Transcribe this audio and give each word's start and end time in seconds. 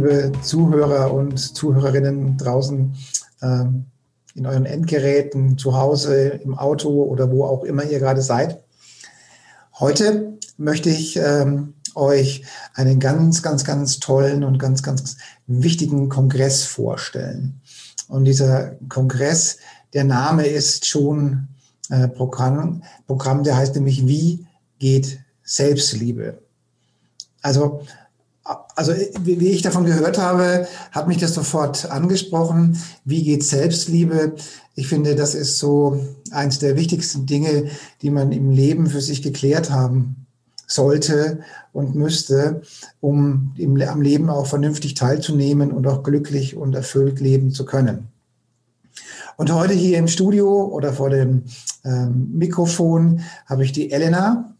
Liebe 0.00 0.32
Zuhörer 0.40 1.12
und 1.12 1.38
Zuhörerinnen 1.38 2.38
draußen 2.38 2.96
ähm, 3.42 3.84
in 4.34 4.46
euren 4.46 4.64
Endgeräten, 4.64 5.58
zu 5.58 5.76
Hause, 5.76 6.40
im 6.42 6.56
Auto 6.56 7.02
oder 7.02 7.30
wo 7.30 7.44
auch 7.44 7.64
immer 7.64 7.84
ihr 7.84 7.98
gerade 7.98 8.22
seid. 8.22 8.64
Heute 9.78 10.38
möchte 10.56 10.88
ich 10.88 11.18
ähm, 11.18 11.74
euch 11.94 12.44
einen 12.72 12.98
ganz, 12.98 13.42
ganz, 13.42 13.64
ganz 13.64 14.00
tollen 14.00 14.42
und 14.42 14.58
ganz, 14.58 14.82
ganz 14.82 15.18
wichtigen 15.46 16.08
Kongress 16.08 16.64
vorstellen. 16.64 17.60
Und 18.08 18.24
dieser 18.24 18.76
Kongress, 18.88 19.58
der 19.92 20.04
Name 20.04 20.46
ist 20.46 20.86
schon 20.86 21.48
äh, 21.90 22.08
Programm, 22.08 22.84
Programm, 23.06 23.44
der 23.44 23.58
heißt 23.58 23.74
nämlich 23.74 24.06
Wie 24.06 24.46
geht 24.78 25.20
Selbstliebe? 25.42 26.38
Also 27.42 27.82
also 28.74 28.92
wie 29.20 29.48
ich 29.48 29.62
davon 29.62 29.84
gehört 29.84 30.18
habe, 30.18 30.66
hat 30.92 31.08
mich 31.08 31.18
das 31.18 31.34
sofort 31.34 31.90
angesprochen. 31.90 32.80
Wie 33.04 33.22
geht 33.22 33.44
Selbstliebe? 33.44 34.34
Ich 34.74 34.88
finde, 34.88 35.14
das 35.14 35.34
ist 35.34 35.58
so 35.58 36.00
eins 36.30 36.58
der 36.58 36.76
wichtigsten 36.76 37.26
Dinge, 37.26 37.70
die 38.02 38.10
man 38.10 38.32
im 38.32 38.50
Leben 38.50 38.86
für 38.86 39.00
sich 39.00 39.22
geklärt 39.22 39.70
haben 39.70 40.26
sollte 40.66 41.40
und 41.72 41.94
müsste, 41.94 42.62
um 43.00 43.52
im, 43.56 43.80
am 43.82 44.02
Leben 44.02 44.30
auch 44.30 44.46
vernünftig 44.46 44.94
teilzunehmen 44.94 45.72
und 45.72 45.86
auch 45.86 46.02
glücklich 46.02 46.56
und 46.56 46.74
erfüllt 46.74 47.20
leben 47.20 47.50
zu 47.50 47.64
können. 47.64 48.08
Und 49.36 49.52
heute 49.52 49.74
hier 49.74 49.98
im 49.98 50.08
Studio 50.08 50.66
oder 50.66 50.92
vor 50.92 51.10
dem 51.10 51.44
ähm, 51.84 52.30
Mikrofon 52.32 53.20
habe 53.46 53.64
ich 53.64 53.72
die 53.72 53.90
Elena 53.90 54.54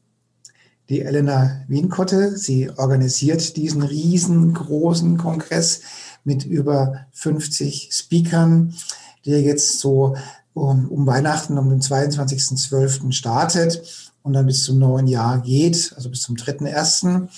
die 0.91 1.03
Elena 1.03 1.63
Wienkotte. 1.69 2.37
Sie 2.37 2.69
organisiert 2.69 3.57
diesen 3.57 3.83
riesengroßen 3.83 5.17
Kongress 5.17 5.83
mit 6.25 6.45
über 6.45 7.07
50 7.13 7.91
Speakern, 7.93 8.75
der 9.25 9.41
jetzt 9.41 9.79
so 9.79 10.17
um, 10.53 10.89
um 10.89 11.07
Weihnachten, 11.07 11.57
um 11.59 11.71
den 11.71 11.81
22.12. 11.81 13.13
startet 13.13 14.11
und 14.23 14.33
dann 14.33 14.47
bis 14.47 14.65
zum 14.65 14.79
neuen 14.79 15.07
Jahr 15.07 15.41
geht, 15.41 15.93
also 15.95 16.11
bis 16.11 16.23
zum 16.23 16.35
3.1. 16.35 17.29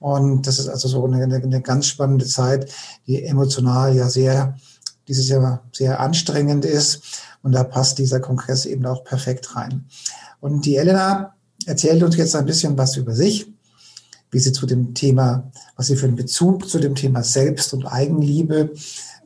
Und 0.00 0.46
das 0.46 0.58
ist 0.58 0.68
also 0.68 0.88
so 0.88 1.04
eine, 1.04 1.22
eine 1.22 1.60
ganz 1.60 1.86
spannende 1.86 2.24
Zeit, 2.24 2.72
die 3.06 3.22
emotional 3.22 3.94
ja 3.94 4.08
sehr, 4.08 4.56
dieses 5.08 5.28
Jahr 5.28 5.62
sehr 5.72 6.00
anstrengend 6.00 6.64
ist. 6.64 7.02
Und 7.42 7.52
da 7.52 7.64
passt 7.64 7.98
dieser 7.98 8.20
Kongress 8.20 8.64
eben 8.64 8.86
auch 8.86 9.04
perfekt 9.04 9.54
rein. 9.54 9.84
Und 10.40 10.64
die 10.64 10.76
Elena 10.76 11.34
erzählt 11.66 12.02
uns 12.02 12.16
jetzt 12.16 12.34
ein 12.36 12.46
bisschen 12.46 12.76
was 12.76 12.96
über 12.96 13.14
sich, 13.14 13.46
wie 14.30 14.38
sie 14.38 14.52
zu 14.52 14.66
dem 14.66 14.94
Thema, 14.94 15.50
was 15.76 15.86
sie 15.86 15.96
für 15.96 16.06
einen 16.06 16.16
Bezug 16.16 16.68
zu 16.68 16.78
dem 16.78 16.94
Thema 16.94 17.22
Selbst- 17.22 17.72
und 17.72 17.86
Eigenliebe, 17.86 18.70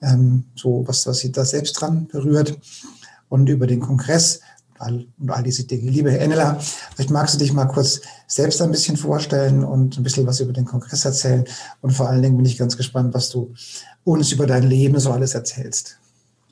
ähm, 0.03 0.45
so 0.55 0.85
was, 0.87 1.07
was 1.07 1.19
sie 1.19 1.33
da 1.33 1.45
selbst 1.45 1.75
dran 1.75 2.07
berührt 2.09 2.59
und 3.29 3.49
über 3.49 3.67
den 3.67 3.81
Kongress 3.81 4.41
und 4.71 4.81
all, 4.81 5.07
und 5.19 5.31
all 5.31 5.43
diese 5.43 5.65
Dinge. 5.65 5.91
Liebe 5.91 6.17
Enela, 6.17 6.59
vielleicht 6.95 7.11
magst 7.11 7.35
du 7.35 7.39
dich 7.39 7.53
mal 7.53 7.67
kurz 7.67 8.01
selbst 8.27 8.61
ein 8.61 8.71
bisschen 8.71 8.97
vorstellen 8.97 9.65
und 9.65 9.99
ein 9.99 10.03
bisschen 10.03 10.27
was 10.27 10.41
über 10.41 10.53
den 10.53 10.65
Kongress 10.65 11.05
erzählen. 11.05 11.45
Und 11.81 11.93
vor 11.93 12.09
allen 12.09 12.23
Dingen 12.23 12.37
bin 12.37 12.47
ich 12.47 12.59
ganz 12.59 12.77
gespannt, 12.77 13.15
was 13.15 13.31
du 13.31 13.55
uns 14.05 14.33
über 14.33 14.47
dein 14.47 14.65
Leben 14.65 14.99
so 15.01 15.11
alles 15.11 15.35
erzählst. 15.35 15.99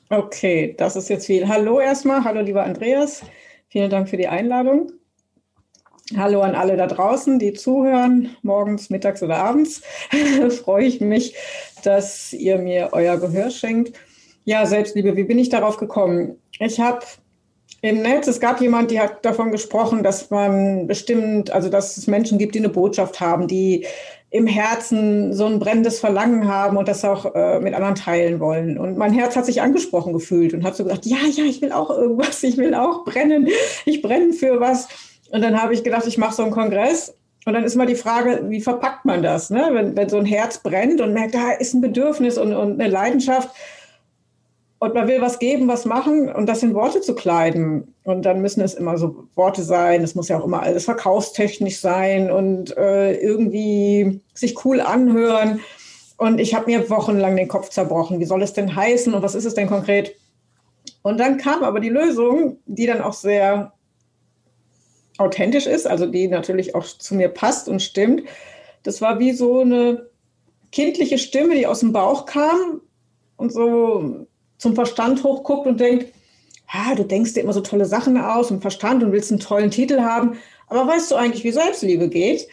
Okay, 0.09 0.73
das 0.77 0.95
ist 0.95 1.09
jetzt 1.09 1.25
viel. 1.25 1.47
Hallo 1.47 1.79
erstmal, 1.79 2.23
hallo 2.23 2.41
lieber 2.41 2.63
Andreas. 2.63 3.21
Vielen 3.67 3.89
Dank 3.89 4.09
für 4.09 4.17
die 4.17 4.27
Einladung. 4.27 4.91
Hallo 6.15 6.41
an 6.41 6.55
alle 6.55 6.77
da 6.77 6.87
draußen, 6.87 7.37
die 7.37 7.51
zuhören, 7.51 8.29
morgens, 8.41 8.89
mittags 8.89 9.21
oder 9.21 9.37
abends. 9.37 9.81
Freue 10.63 10.85
ich 10.85 11.01
mich, 11.01 11.35
dass 11.83 12.31
ihr 12.31 12.57
mir 12.59 12.89
euer 12.93 13.17
Gehör 13.17 13.49
schenkt. 13.49 13.97
Ja, 14.45 14.65
Selbstliebe, 14.65 15.17
wie 15.17 15.25
bin 15.25 15.37
ich 15.37 15.49
darauf 15.49 15.75
gekommen? 15.75 16.37
Ich 16.59 16.79
habe 16.79 17.01
im 17.81 18.01
Netz, 18.01 18.27
es 18.27 18.39
gab 18.39 18.61
jemand, 18.61 18.89
die 18.89 19.01
hat 19.01 19.25
davon 19.25 19.51
gesprochen, 19.51 20.01
dass 20.01 20.29
man 20.29 20.87
bestimmt, 20.87 21.51
also 21.51 21.67
dass 21.67 21.97
es 21.97 22.07
Menschen 22.07 22.37
gibt, 22.37 22.55
die 22.55 22.59
eine 22.59 22.69
Botschaft 22.69 23.19
haben, 23.19 23.49
die 23.49 23.85
im 24.29 24.47
Herzen 24.47 25.33
so 25.33 25.45
ein 25.45 25.59
brennendes 25.59 25.99
Verlangen 25.99 26.47
haben 26.47 26.77
und 26.77 26.87
das 26.87 27.03
auch 27.03 27.35
äh, 27.35 27.59
mit 27.59 27.73
anderen 27.73 27.95
teilen 27.95 28.39
wollen. 28.39 28.77
Und 28.77 28.97
mein 28.97 29.13
Herz 29.13 29.35
hat 29.35 29.45
sich 29.45 29.61
angesprochen 29.61 30.13
gefühlt 30.13 30.53
und 30.53 30.63
hat 30.63 30.77
so 30.77 30.83
gedacht, 30.85 31.05
ja, 31.05 31.17
ja, 31.29 31.43
ich 31.43 31.61
will 31.61 31.73
auch 31.73 31.89
irgendwas, 31.89 32.43
ich 32.43 32.55
will 32.57 32.73
auch 32.73 33.03
brennen, 33.03 33.49
ich 33.85 34.01
brenne 34.01 34.31
für 34.31 34.61
was. 34.61 34.87
Und 35.31 35.41
dann 35.41 35.61
habe 35.61 35.73
ich 35.73 35.83
gedacht, 35.83 36.07
ich 36.07 36.17
mache 36.17 36.35
so 36.35 36.43
einen 36.43 36.51
Kongress. 36.51 37.13
Und 37.45 37.53
dann 37.53 37.63
ist 37.63 37.75
mal 37.75 37.87
die 37.87 37.95
Frage, 37.95 38.43
wie 38.49 38.61
verpackt 38.61 39.05
man 39.05 39.23
das? 39.23 39.49
Ne? 39.49 39.69
Wenn, 39.71 39.95
wenn 39.95 40.09
so 40.09 40.17
ein 40.17 40.25
Herz 40.25 40.57
brennt 40.57 40.99
und 40.99 41.13
merkt, 41.13 41.33
da 41.33 41.51
ist 41.51 41.73
ein 41.73 41.81
Bedürfnis 41.81 42.37
und, 42.37 42.53
und 42.53 42.79
eine 42.79 42.89
Leidenschaft 42.89 43.49
und 44.79 44.93
man 44.93 45.07
will 45.07 45.21
was 45.21 45.39
geben, 45.39 45.67
was 45.67 45.85
machen 45.85 46.29
und 46.31 46.47
das 46.47 46.61
in 46.61 46.73
Worte 46.73 47.01
zu 47.01 47.15
kleiden. 47.15 47.95
Und 48.03 48.25
dann 48.25 48.41
müssen 48.41 48.61
es 48.61 48.73
immer 48.73 48.97
so 48.97 49.27
Worte 49.35 49.63
sein. 49.63 50.03
Es 50.03 50.13
muss 50.13 50.27
ja 50.27 50.39
auch 50.39 50.45
immer 50.45 50.61
alles 50.61 50.85
verkaufstechnisch 50.85 51.79
sein 51.79 52.29
und 52.29 52.75
äh, 52.77 53.13
irgendwie 53.13 54.21
sich 54.33 54.63
cool 54.65 54.81
anhören. 54.81 55.61
Und 56.17 56.39
ich 56.39 56.53
habe 56.53 56.65
mir 56.67 56.89
wochenlang 56.89 57.35
den 57.35 57.47
Kopf 57.47 57.69
zerbrochen. 57.69 58.19
Wie 58.19 58.25
soll 58.25 58.43
es 58.43 58.53
denn 58.53 58.75
heißen 58.75 59.13
und 59.13 59.23
was 59.23 59.35
ist 59.35 59.45
es 59.45 59.55
denn 59.55 59.67
konkret? 59.67 60.15
Und 61.01 61.19
dann 61.19 61.37
kam 61.37 61.63
aber 61.63 61.79
die 61.79 61.89
Lösung, 61.89 62.57
die 62.65 62.85
dann 62.85 63.01
auch 63.01 63.13
sehr 63.13 63.73
authentisch 65.17 65.67
ist, 65.67 65.87
also 65.87 66.05
die 66.05 66.27
natürlich 66.27 66.75
auch 66.75 66.85
zu 66.85 67.15
mir 67.15 67.29
passt 67.29 67.69
und 67.69 67.81
stimmt. 67.81 68.23
Das 68.83 69.01
war 69.01 69.19
wie 69.19 69.33
so 69.33 69.61
eine 69.61 70.07
kindliche 70.71 71.17
Stimme, 71.17 71.55
die 71.55 71.67
aus 71.67 71.79
dem 71.79 71.93
Bauch 71.93 72.25
kam 72.25 72.81
und 73.37 73.51
so 73.51 74.27
zum 74.57 74.75
Verstand 74.75 75.23
hochguckt 75.23 75.67
und 75.67 75.79
denkt, 75.79 76.13
ah, 76.67 76.95
du 76.95 77.03
denkst 77.03 77.33
dir 77.33 77.41
immer 77.41 77.53
so 77.53 77.61
tolle 77.61 77.85
Sachen 77.85 78.17
aus 78.17 78.51
im 78.51 78.61
Verstand 78.61 79.03
und 79.03 79.11
willst 79.11 79.31
einen 79.31 79.39
tollen 79.39 79.71
Titel 79.71 80.01
haben, 80.01 80.37
aber 80.67 80.87
weißt 80.87 81.11
du 81.11 81.15
eigentlich, 81.15 81.43
wie 81.43 81.51
Selbstliebe 81.51 82.09
geht? 82.09 82.47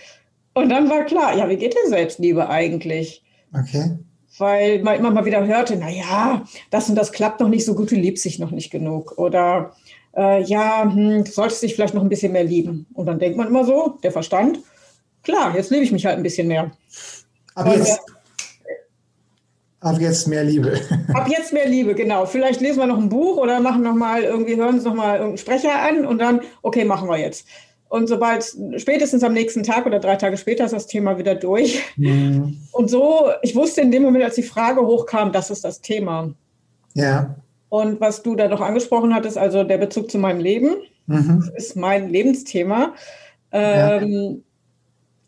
Und 0.54 0.68
dann 0.68 0.88
war 0.88 1.04
klar, 1.04 1.36
ja, 1.36 1.48
wie 1.48 1.56
geht 1.56 1.74
denn 1.74 1.90
Selbstliebe 1.90 2.48
eigentlich? 2.48 3.24
Okay. 3.52 3.98
Weil 4.38 4.82
man 4.82 4.96
immer 4.96 5.10
mal 5.10 5.24
wieder 5.24 5.46
hörte, 5.46 5.76
na 5.76 5.90
ja, 5.90 6.44
das 6.70 6.88
und 6.88 6.94
das 6.94 7.12
klappt 7.12 7.40
noch 7.40 7.48
nicht 7.48 7.64
so 7.64 7.74
gut, 7.74 7.90
du 7.90 7.96
liebst 7.96 8.24
dich 8.24 8.38
noch 8.38 8.50
nicht 8.50 8.70
genug. 8.70 9.18
Oder 9.18 9.74
äh, 10.16 10.42
ja, 10.42 10.82
hm, 10.84 11.24
du 11.24 11.30
solltest 11.30 11.62
dich 11.62 11.74
vielleicht 11.74 11.94
noch 11.94 12.02
ein 12.02 12.08
bisschen 12.08 12.32
mehr 12.32 12.44
lieben. 12.44 12.86
Und 12.94 13.06
dann 13.06 13.18
denkt 13.18 13.36
man 13.36 13.48
immer 13.48 13.64
so, 13.64 13.98
der 14.02 14.12
Verstand, 14.12 14.58
klar, 15.22 15.54
jetzt 15.54 15.70
liebe 15.70 15.84
ich 15.84 15.92
mich 15.92 16.06
halt 16.06 16.16
ein 16.16 16.22
bisschen 16.22 16.48
mehr. 16.48 16.70
Aber 17.54 17.76
jetzt, 17.76 18.00
ab 19.80 20.00
jetzt 20.00 20.26
mehr 20.26 20.44
Liebe. 20.44 20.80
Ab 21.14 21.28
jetzt 21.28 21.52
mehr 21.52 21.68
Liebe, 21.68 21.94
genau. 21.94 22.26
Vielleicht 22.26 22.60
lesen 22.60 22.78
wir 22.78 22.86
noch 22.86 22.98
ein 22.98 23.08
Buch 23.08 23.36
oder 23.36 23.60
machen 23.60 23.82
noch 23.82 23.94
mal 23.94 24.22
irgendwie, 24.22 24.56
hören 24.56 24.76
uns 24.76 24.84
noch 24.84 24.94
mal 24.94 25.14
irgendeinen 25.14 25.38
Sprecher 25.38 25.80
an 25.80 26.06
und 26.06 26.18
dann, 26.18 26.40
okay, 26.62 26.84
machen 26.84 27.08
wir 27.08 27.18
jetzt. 27.18 27.46
Und 27.88 28.08
sobald, 28.08 28.44
spätestens 28.76 29.22
am 29.22 29.34
nächsten 29.34 29.62
Tag 29.62 29.86
oder 29.86 30.00
drei 30.00 30.16
Tage 30.16 30.36
später 30.36 30.64
ist 30.64 30.72
das 30.74 30.88
Thema 30.88 31.16
wieder 31.16 31.36
durch. 31.36 31.80
Mhm. 31.96 32.58
Und 32.72 32.90
so, 32.90 33.30
ich 33.42 33.54
wusste 33.54 33.82
in 33.82 33.92
dem 33.92 34.02
Moment, 34.02 34.24
als 34.24 34.34
die 34.34 34.42
Frage 34.42 34.80
hochkam, 34.80 35.30
das 35.30 35.50
ist 35.50 35.64
das 35.64 35.80
Thema. 35.80 36.34
Ja. 36.94 37.36
Und 37.74 38.00
was 38.00 38.22
du 38.22 38.36
da 38.36 38.46
noch 38.46 38.60
angesprochen 38.60 39.12
hattest, 39.12 39.36
also 39.36 39.64
der 39.64 39.78
Bezug 39.78 40.08
zu 40.08 40.16
meinem 40.16 40.38
Leben, 40.38 40.76
mhm. 41.06 41.50
ist 41.56 41.74
mein 41.74 42.08
Lebensthema. 42.08 42.94
Ähm, 43.50 44.44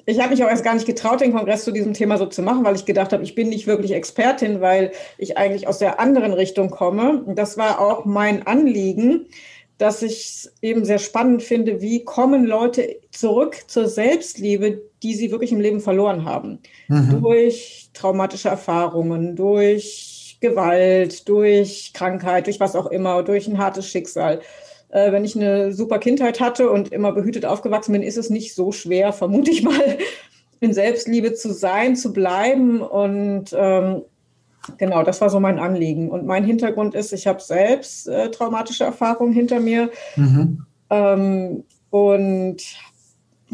ja. 0.06 0.14
Ich 0.14 0.20
habe 0.20 0.30
mich 0.30 0.44
auch 0.44 0.48
erst 0.48 0.62
gar 0.62 0.74
nicht 0.74 0.86
getraut, 0.86 1.22
den 1.22 1.32
Kongress 1.32 1.64
zu 1.64 1.72
diesem 1.72 1.92
Thema 1.92 2.18
so 2.18 2.26
zu 2.26 2.42
machen, 2.42 2.62
weil 2.62 2.76
ich 2.76 2.84
gedacht 2.84 3.12
habe, 3.12 3.24
ich 3.24 3.34
bin 3.34 3.48
nicht 3.48 3.66
wirklich 3.66 3.90
Expertin, 3.90 4.60
weil 4.60 4.92
ich 5.18 5.36
eigentlich 5.36 5.66
aus 5.66 5.80
der 5.80 5.98
anderen 5.98 6.32
Richtung 6.32 6.70
komme. 6.70 7.20
Und 7.24 7.36
das 7.36 7.58
war 7.58 7.80
auch 7.80 8.04
mein 8.04 8.46
Anliegen, 8.46 9.26
dass 9.78 10.02
ich 10.02 10.48
eben 10.62 10.84
sehr 10.84 11.00
spannend 11.00 11.42
finde, 11.42 11.80
wie 11.80 12.04
kommen 12.04 12.46
Leute 12.46 12.94
zurück 13.10 13.56
zur 13.66 13.88
Selbstliebe, 13.88 14.82
die 15.02 15.16
sie 15.16 15.32
wirklich 15.32 15.50
im 15.50 15.58
Leben 15.58 15.80
verloren 15.80 16.24
haben. 16.24 16.60
Mhm. 16.86 17.22
Durch 17.22 17.90
traumatische 17.92 18.50
Erfahrungen, 18.50 19.34
durch 19.34 20.15
Gewalt, 20.40 21.28
durch 21.28 21.92
Krankheit, 21.94 22.46
durch 22.46 22.60
was 22.60 22.76
auch 22.76 22.86
immer, 22.86 23.22
durch 23.22 23.46
ein 23.48 23.58
hartes 23.58 23.88
Schicksal. 23.88 24.40
Äh, 24.88 25.12
wenn 25.12 25.24
ich 25.24 25.36
eine 25.36 25.72
super 25.72 25.98
Kindheit 25.98 26.40
hatte 26.40 26.70
und 26.70 26.92
immer 26.92 27.12
behütet 27.12 27.44
aufgewachsen 27.44 27.92
bin, 27.92 28.02
ist 28.02 28.16
es 28.16 28.30
nicht 28.30 28.54
so 28.54 28.72
schwer, 28.72 29.12
vermute 29.12 29.50
ich 29.50 29.62
mal, 29.62 29.98
in 30.60 30.72
Selbstliebe 30.72 31.34
zu 31.34 31.52
sein, 31.52 31.96
zu 31.96 32.12
bleiben. 32.12 32.80
Und 32.80 33.54
ähm, 33.56 34.02
genau, 34.78 35.02
das 35.02 35.20
war 35.20 35.30
so 35.30 35.40
mein 35.40 35.58
Anliegen. 35.58 36.10
Und 36.10 36.26
mein 36.26 36.44
Hintergrund 36.44 36.94
ist, 36.94 37.12
ich 37.12 37.26
habe 37.26 37.40
selbst 37.40 38.08
äh, 38.08 38.30
traumatische 38.30 38.84
Erfahrungen 38.84 39.32
hinter 39.32 39.60
mir 39.60 39.90
mhm. 40.16 40.64
ähm, 40.90 41.64
und 41.90 42.56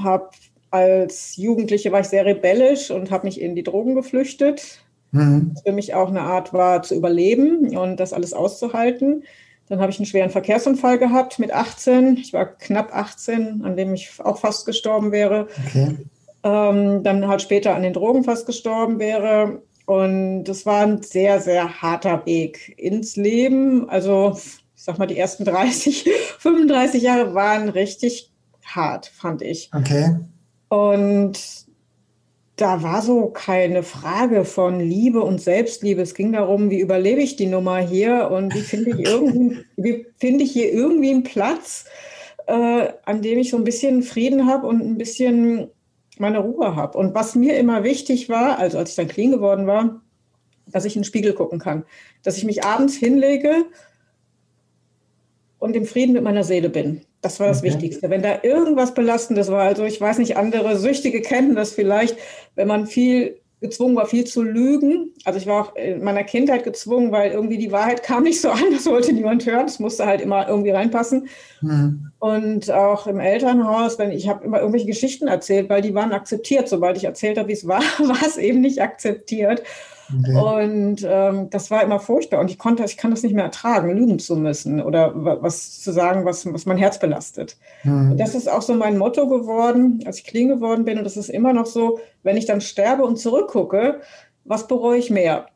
habe 0.02 0.31
als 0.70 1.37
Jugendliche 1.37 1.93
war 1.93 2.00
ich 2.00 2.06
sehr 2.06 2.25
rebellisch 2.25 2.90
und 2.90 3.11
habe 3.11 3.26
mich 3.26 3.40
in 3.40 3.55
die 3.55 3.62
Drogen 3.62 3.94
geflüchtet. 3.94 4.81
Mhm. 5.12 5.55
Für 5.64 5.73
mich 5.73 5.94
auch 5.94 6.09
eine 6.09 6.23
Art 6.23 6.53
war, 6.53 6.82
zu 6.82 6.94
überleben 6.94 7.76
und 7.76 7.99
das 7.99 8.12
alles 8.12 8.32
auszuhalten. 8.32 9.25
Dann 9.69 9.81
habe 9.81 9.91
ich 9.91 9.99
einen 9.99 10.06
schweren 10.06 10.31
Verkehrsunfall 10.31 10.99
gehabt 10.99 11.38
mit 11.38 11.53
18. 11.53 12.17
Ich 12.17 12.32
war 12.32 12.47
knapp 12.47 12.94
18, 12.94 13.62
an 13.64 13.76
dem 13.76 13.94
ich 13.94 14.12
auch 14.19 14.38
fast 14.38 14.67
gestorben 14.67 15.12
wäre. 15.12 15.49
Okay. 15.67 15.97
Ähm, 16.44 17.03
dann 17.03 17.29
halt 17.29 17.41
später 17.41 17.75
an 17.75 17.82
den 17.82 17.93
Drogen 17.93 18.25
fast 18.25 18.47
gestorben 18.47 18.99
wäre. 18.99 19.62
Und 19.87 20.44
das 20.44 20.67
war 20.67 20.82
ein 20.82 21.03
sehr, 21.03 21.41
sehr 21.41 21.81
harter 21.82 22.26
Weg 22.26 22.75
ins 22.76 23.17
Leben. 23.17 23.88
Also, 23.88 24.37
ich 24.76 24.82
sag 24.82 24.99
mal, 24.99 25.06
die 25.06 25.19
ersten 25.19 25.44
30, 25.44 26.08
35 26.38 27.03
Jahre 27.03 27.35
waren 27.35 27.69
richtig 27.69 28.31
hart, 28.65 29.06
fand 29.06 29.43
ich. 29.43 29.70
Okay. 29.75 30.17
Und 30.69 31.67
da 32.56 32.82
war 32.82 33.02
so 33.02 33.28
keine 33.28 33.82
Frage 33.82 34.44
von 34.44 34.78
Liebe 34.78 35.22
und 35.22 35.40
Selbstliebe. 35.40 36.02
Es 36.02 36.14
ging 36.14 36.32
darum, 36.32 36.70
wie 36.70 36.81
überlebe 36.81 37.22
ich 37.22 37.37
die 37.37 37.46
Nummer 37.46 37.78
hier 37.78 38.31
und 38.31 38.54
wie 38.54 38.60
finde 38.60 38.90
ich, 38.90 38.99
irgendwie, 39.08 39.64
wie 39.76 40.06
finde 40.19 40.44
ich 40.44 40.52
hier 40.52 40.72
irgendwie 40.72 41.10
einen 41.10 41.22
Platz, 41.22 41.87
äh, 42.46 42.88
an 43.04 43.22
dem 43.22 43.38
ich 43.38 43.50
so 43.50 43.56
ein 43.56 43.64
bisschen 43.64 44.02
Frieden 44.02 44.46
habe 44.46 44.66
und 44.66 44.82
ein 44.82 44.99
bisschen 44.99 45.70
meine 46.19 46.40
Ruhe 46.40 46.76
habe. 46.76 46.99
Und 46.99 47.14
was 47.14 47.34
mir 47.34 47.56
immer 47.56 47.84
wichtig 47.84 48.28
war, 48.28 48.58
also 48.58 48.78
als 48.78 48.90
ich 48.90 48.96
dann 48.96 49.08
clean 49.08 49.32
geworden 49.32 49.66
war, 49.66 50.02
dass 50.66 50.84
ich 50.84 50.94
in 50.94 51.02
den 51.02 51.06
Spiegel 51.06 51.32
gucken 51.32 51.58
kann, 51.58 51.84
dass 52.22 52.37
ich 52.37 52.44
mich 52.44 52.64
abends 52.64 52.94
hinlege 52.94 53.64
und 55.58 55.75
im 55.75 55.87
Frieden 55.87 56.12
mit 56.12 56.22
meiner 56.22 56.44
Seele 56.44 56.69
bin. 56.69 57.02
Das 57.22 57.38
war 57.38 57.48
das 57.48 57.58
okay. 57.58 57.69
Wichtigste. 57.69 58.10
Wenn 58.10 58.22
da 58.22 58.40
irgendwas 58.42 58.94
Belastendes 58.94 59.50
war, 59.50 59.62
also 59.62 59.84
ich 59.84 60.00
weiß 60.00 60.19
nicht, 60.19 60.36
andere 60.36 60.76
Süchtige 60.76 61.22
kennen 61.22 61.54
das 61.54 61.72
vielleicht, 61.72 62.16
wenn 62.56 62.69
man 62.69 62.86
viel 62.86 63.40
gezwungen 63.62 63.96
war, 63.96 64.06
viel 64.06 64.24
zu 64.24 64.42
lügen. 64.42 65.12
Also 65.24 65.38
ich 65.38 65.46
war 65.46 65.62
auch 65.62 65.76
in 65.76 66.02
meiner 66.02 66.24
Kindheit 66.24 66.64
gezwungen, 66.64 67.12
weil 67.12 67.30
irgendwie 67.30 67.58
die 67.58 67.72
Wahrheit 67.72 68.02
kam 68.02 68.24
nicht 68.24 68.40
so 68.40 68.50
an, 68.50 68.64
das 68.72 68.86
wollte 68.86 69.12
niemand 69.12 69.46
hören, 69.46 69.66
das 69.66 69.78
musste 69.78 70.04
halt 70.04 70.20
immer 70.20 70.48
irgendwie 70.48 70.70
reinpassen. 70.70 71.28
Mhm. 71.60 72.10
Und 72.19 72.70
auch 72.70 73.06
im 73.06 73.20
Elternhaus, 73.20 73.98
wenn 73.98 74.10
ich 74.10 74.28
habe 74.28 74.44
immer 74.44 74.58
irgendwelche 74.58 74.86
Geschichten 74.86 75.28
erzählt, 75.28 75.70
weil 75.70 75.80
die 75.80 75.94
waren 75.94 76.12
akzeptiert. 76.12 76.69
Sobald 76.69 76.96
ich 76.96 77.04
erzählt 77.04 77.38
habe, 77.38 77.48
wie 77.48 77.52
es 77.52 77.66
war, 77.66 77.80
war 77.98 78.26
es 78.26 78.36
eben 78.36 78.60
nicht 78.60 78.82
akzeptiert. 78.82 79.62
Okay. 80.20 80.37
Und 80.37 81.06
ähm, 81.09 81.50
das 81.50 81.70
war 81.70 81.82
immer 81.82 82.00
furchtbar. 82.00 82.41
Und 82.41 82.50
ich 82.50 82.59
konnte, 82.59 82.85
ich 82.85 82.97
kann 82.97 83.11
das 83.11 83.23
nicht 83.23 83.35
mehr 83.35 83.44
ertragen, 83.44 83.97
lügen 83.97 84.19
zu 84.19 84.37
müssen 84.37 84.82
oder 84.82 85.12
was 85.14 85.81
zu 85.81 85.93
sagen, 85.93 86.25
was, 86.25 86.50
was 86.53 86.67
mein 86.67 86.76
Herz 86.76 86.99
belastet. 86.99 87.56
Mhm. 87.85 88.17
das 88.17 88.35
ist 88.35 88.50
auch 88.50 88.62
so 88.62 88.75
mein 88.75 88.99
Motto 88.99 89.29
geworden, 89.29 90.00
als 90.05 90.19
ich 90.19 90.25
clean 90.25 90.49
geworden 90.49 90.85
bin. 90.85 90.99
Und 90.99 91.05
das 91.05 91.17
ist 91.17 91.31
immer 91.31 91.53
noch 91.53 91.67
so, 91.67 92.00
wenn 92.23 92.37
ich 92.37 92.47
dann 92.47 92.61
sterbe 92.61 93.05
und 93.05 93.19
zurückgucke, 93.19 94.00
was 94.44 94.67
bereue 94.67 94.99
ich 94.99 95.11
mehr? 95.11 95.47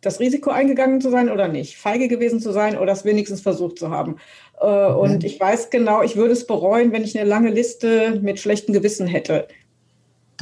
Das 0.00 0.20
Risiko 0.20 0.50
eingegangen 0.50 1.00
zu 1.00 1.10
sein 1.10 1.30
oder 1.30 1.48
nicht? 1.48 1.78
Feige 1.78 2.06
gewesen 2.08 2.38
zu 2.38 2.52
sein 2.52 2.78
oder 2.78 2.92
es 2.92 3.04
wenigstens 3.04 3.40
versucht 3.40 3.78
zu 3.78 3.90
haben? 3.90 4.16
Äh, 4.60 4.66
okay. 4.66 4.94
Und 4.94 5.24
ich 5.24 5.40
weiß 5.40 5.70
genau, 5.70 6.02
ich 6.02 6.16
würde 6.16 6.32
es 6.32 6.46
bereuen, 6.46 6.92
wenn 6.92 7.02
ich 7.02 7.18
eine 7.18 7.28
lange 7.28 7.50
Liste 7.50 8.20
mit 8.22 8.38
schlechtem 8.38 8.74
Gewissen 8.74 9.06
hätte. 9.06 9.48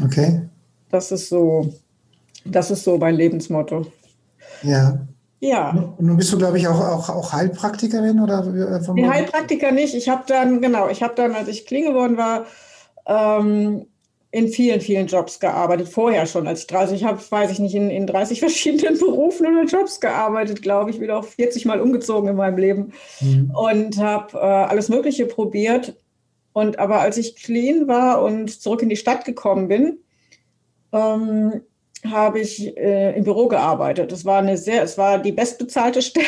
Okay. 0.03 0.43
Das 0.91 1.13
ist 1.13 1.29
so 1.29 1.73
das 2.45 2.71
ist 2.71 2.85
so 2.85 2.99
mein 2.99 3.15
Lebensmotto. 3.15 3.87
Ja. 4.63 5.07
Ja. 5.41 5.71
Und 5.99 6.07
nun 6.07 6.17
bist 6.17 6.33
du, 6.33 6.39
glaube 6.39 6.59
ich, 6.59 6.67
auch, 6.67 6.81
auch, 6.81 7.09
auch 7.11 7.33
Heilpraktikerin 7.33 8.21
oder? 8.21 8.45
Nee, 8.95 9.07
Heilpraktiker 9.07 9.73
nicht. 9.73 9.95
Ich 9.95 10.09
habe 10.09 10.23
dann, 10.27 10.63
genau, 10.63 10.89
ich 10.89 11.03
habe 11.03 11.15
dann, 11.15 11.35
als 11.35 11.49
ich 11.49 11.67
clean 11.67 11.85
geworden 11.85 12.17
war, 12.17 12.47
ähm, 13.07 13.87
in 14.31 14.49
vielen, 14.49 14.81
vielen 14.81 15.07
Jobs 15.07 15.39
gearbeitet. 15.39 15.89
Vorher 15.89 16.27
schon, 16.27 16.49
als 16.49 16.61
ich 16.61 16.67
30, 16.67 16.97
ich 16.97 17.05
habe, 17.05 17.21
weiß 17.29 17.53
ich 17.53 17.59
nicht, 17.59 17.75
in, 17.75 17.91
in 17.91 18.07
30 18.07 18.41
verschiedenen 18.41 18.99
Berufen 18.99 19.47
oder 19.47 19.65
Jobs 19.65 20.01
gearbeitet, 20.01 20.63
glaube 20.63 20.91
ich. 20.91 21.01
Wieder 21.01 21.19
auch 21.19 21.25
40 21.25 21.67
Mal 21.67 21.81
umgezogen 21.81 22.31
in 22.31 22.37
meinem 22.37 22.59
Leben 22.59 22.93
mhm. 23.21 23.53
und 23.55 23.99
habe 23.99 24.37
äh, 24.37 24.41
alles 24.41 24.89
Mögliche 24.89 25.27
probiert. 25.27 25.97
Und 26.53 26.79
aber 26.79 27.01
als 27.01 27.17
ich 27.17 27.37
clean 27.37 27.87
war 27.87 28.23
und 28.23 28.49
zurück 28.49 28.83
in 28.83 28.89
die 28.89 28.97
Stadt 28.97 29.25
gekommen 29.25 29.69
bin, 29.69 29.99
ähm, 30.93 31.61
habe 32.11 32.41
ich 32.41 32.77
äh, 32.77 33.17
im 33.17 33.25
Büro 33.25 33.49
gearbeitet. 33.49 34.13
Das 34.13 34.25
war 34.25 34.39
eine 34.39 34.57
sehr, 34.57 34.83
es 34.83 34.99
war 34.99 35.19
die 35.19 35.33
bestbezahlte 35.33 36.03
Stelle 36.03 36.27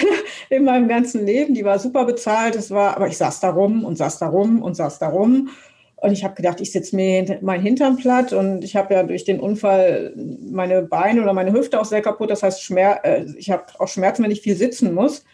in 0.50 0.64
meinem 0.64 0.88
ganzen 0.88 1.26
Leben. 1.26 1.55
Die 1.55 1.64
war 1.64 1.78
super 1.78 2.05
bezahlt. 2.05 2.56
Es 2.56 2.70
war, 2.70 2.96
aber 2.96 3.08
ich 3.08 3.17
saß 3.17 3.40
da 3.40 3.50
rum 3.50 3.84
und 3.84 3.96
saß 3.96 4.19
da 4.19 4.28
rum 4.28 4.62
und 4.62 4.75
saß 4.75 4.99
da 4.99 5.08
rum. 5.08 5.50
Und 5.96 6.12
ich 6.12 6.25
habe 6.25 6.34
gedacht, 6.34 6.61
ich 6.61 6.73
sitze 6.73 6.94
mir 6.94 7.38
mein 7.40 7.62
Hintern 7.62 7.96
platt 7.96 8.32
und 8.32 8.62
ich 8.62 8.76
habe 8.76 8.94
ja 8.94 9.02
durch 9.02 9.25
den 9.25 9.40
Unfall 9.40 10.12
meine 10.14 10.82
Beine 10.82 11.23
oder 11.23 11.32
meine 11.32 11.52
Hüfte 11.52 11.81
auch 11.81 11.87
sehr 11.87 12.02
kaputt. 12.02 12.31
Das 12.31 12.43
heißt, 12.43 12.62
Schmer 12.62 13.05
äh, 13.05 13.25
ich 13.37 13.50
habe 13.50 13.64
auch 13.78 13.88
Schmerzen, 13.88 14.23
wenn 14.23 14.31
ich 14.31 14.43
viel 14.43 14.56
sitzen 14.56 14.94
muss. 14.94 15.25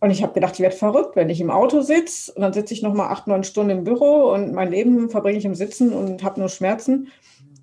Und 0.00 0.10
ich 0.10 0.22
habe 0.22 0.34
gedacht, 0.34 0.54
ich 0.54 0.60
werde 0.60 0.76
verrückt, 0.76 1.16
wenn 1.16 1.30
ich 1.30 1.40
im 1.40 1.50
Auto 1.50 1.80
sitze 1.80 2.32
und 2.32 2.42
dann 2.42 2.52
sitze 2.52 2.74
ich 2.74 2.82
noch 2.82 2.92
mal 2.92 3.08
acht, 3.08 3.26
neun 3.26 3.44
Stunden 3.44 3.70
im 3.70 3.84
Büro 3.84 4.30
und 4.32 4.52
mein 4.52 4.70
Leben 4.70 5.08
verbringe 5.08 5.38
ich 5.38 5.44
im 5.44 5.54
Sitzen 5.54 5.92
und 5.92 6.22
habe 6.22 6.38
nur 6.38 6.50
Schmerzen. 6.50 7.08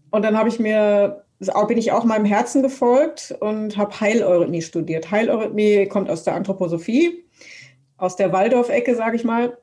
Und 0.10 0.24
dann 0.24 0.38
habe 0.38 0.50
ich 0.50 0.60
mir 0.60 1.23
bin 1.68 1.78
ich 1.78 1.92
auch 1.92 2.04
meinem 2.04 2.26
Herzen 2.26 2.62
gefolgt 2.62 3.36
und 3.40 3.78
habe 3.78 4.00
Heileurythmie 4.00 4.62
studiert. 4.62 5.12
Heileurythmie 5.12 5.88
kommt 5.88 6.10
aus 6.10 6.24
der 6.24 6.36
Anthroposophie, 6.36 7.24
aus 7.98 8.16
der 8.16 8.32
Waldorf-Ecke, 8.32 8.96
sage 8.96 9.16
ich 9.16 9.24
mal. 9.24 9.58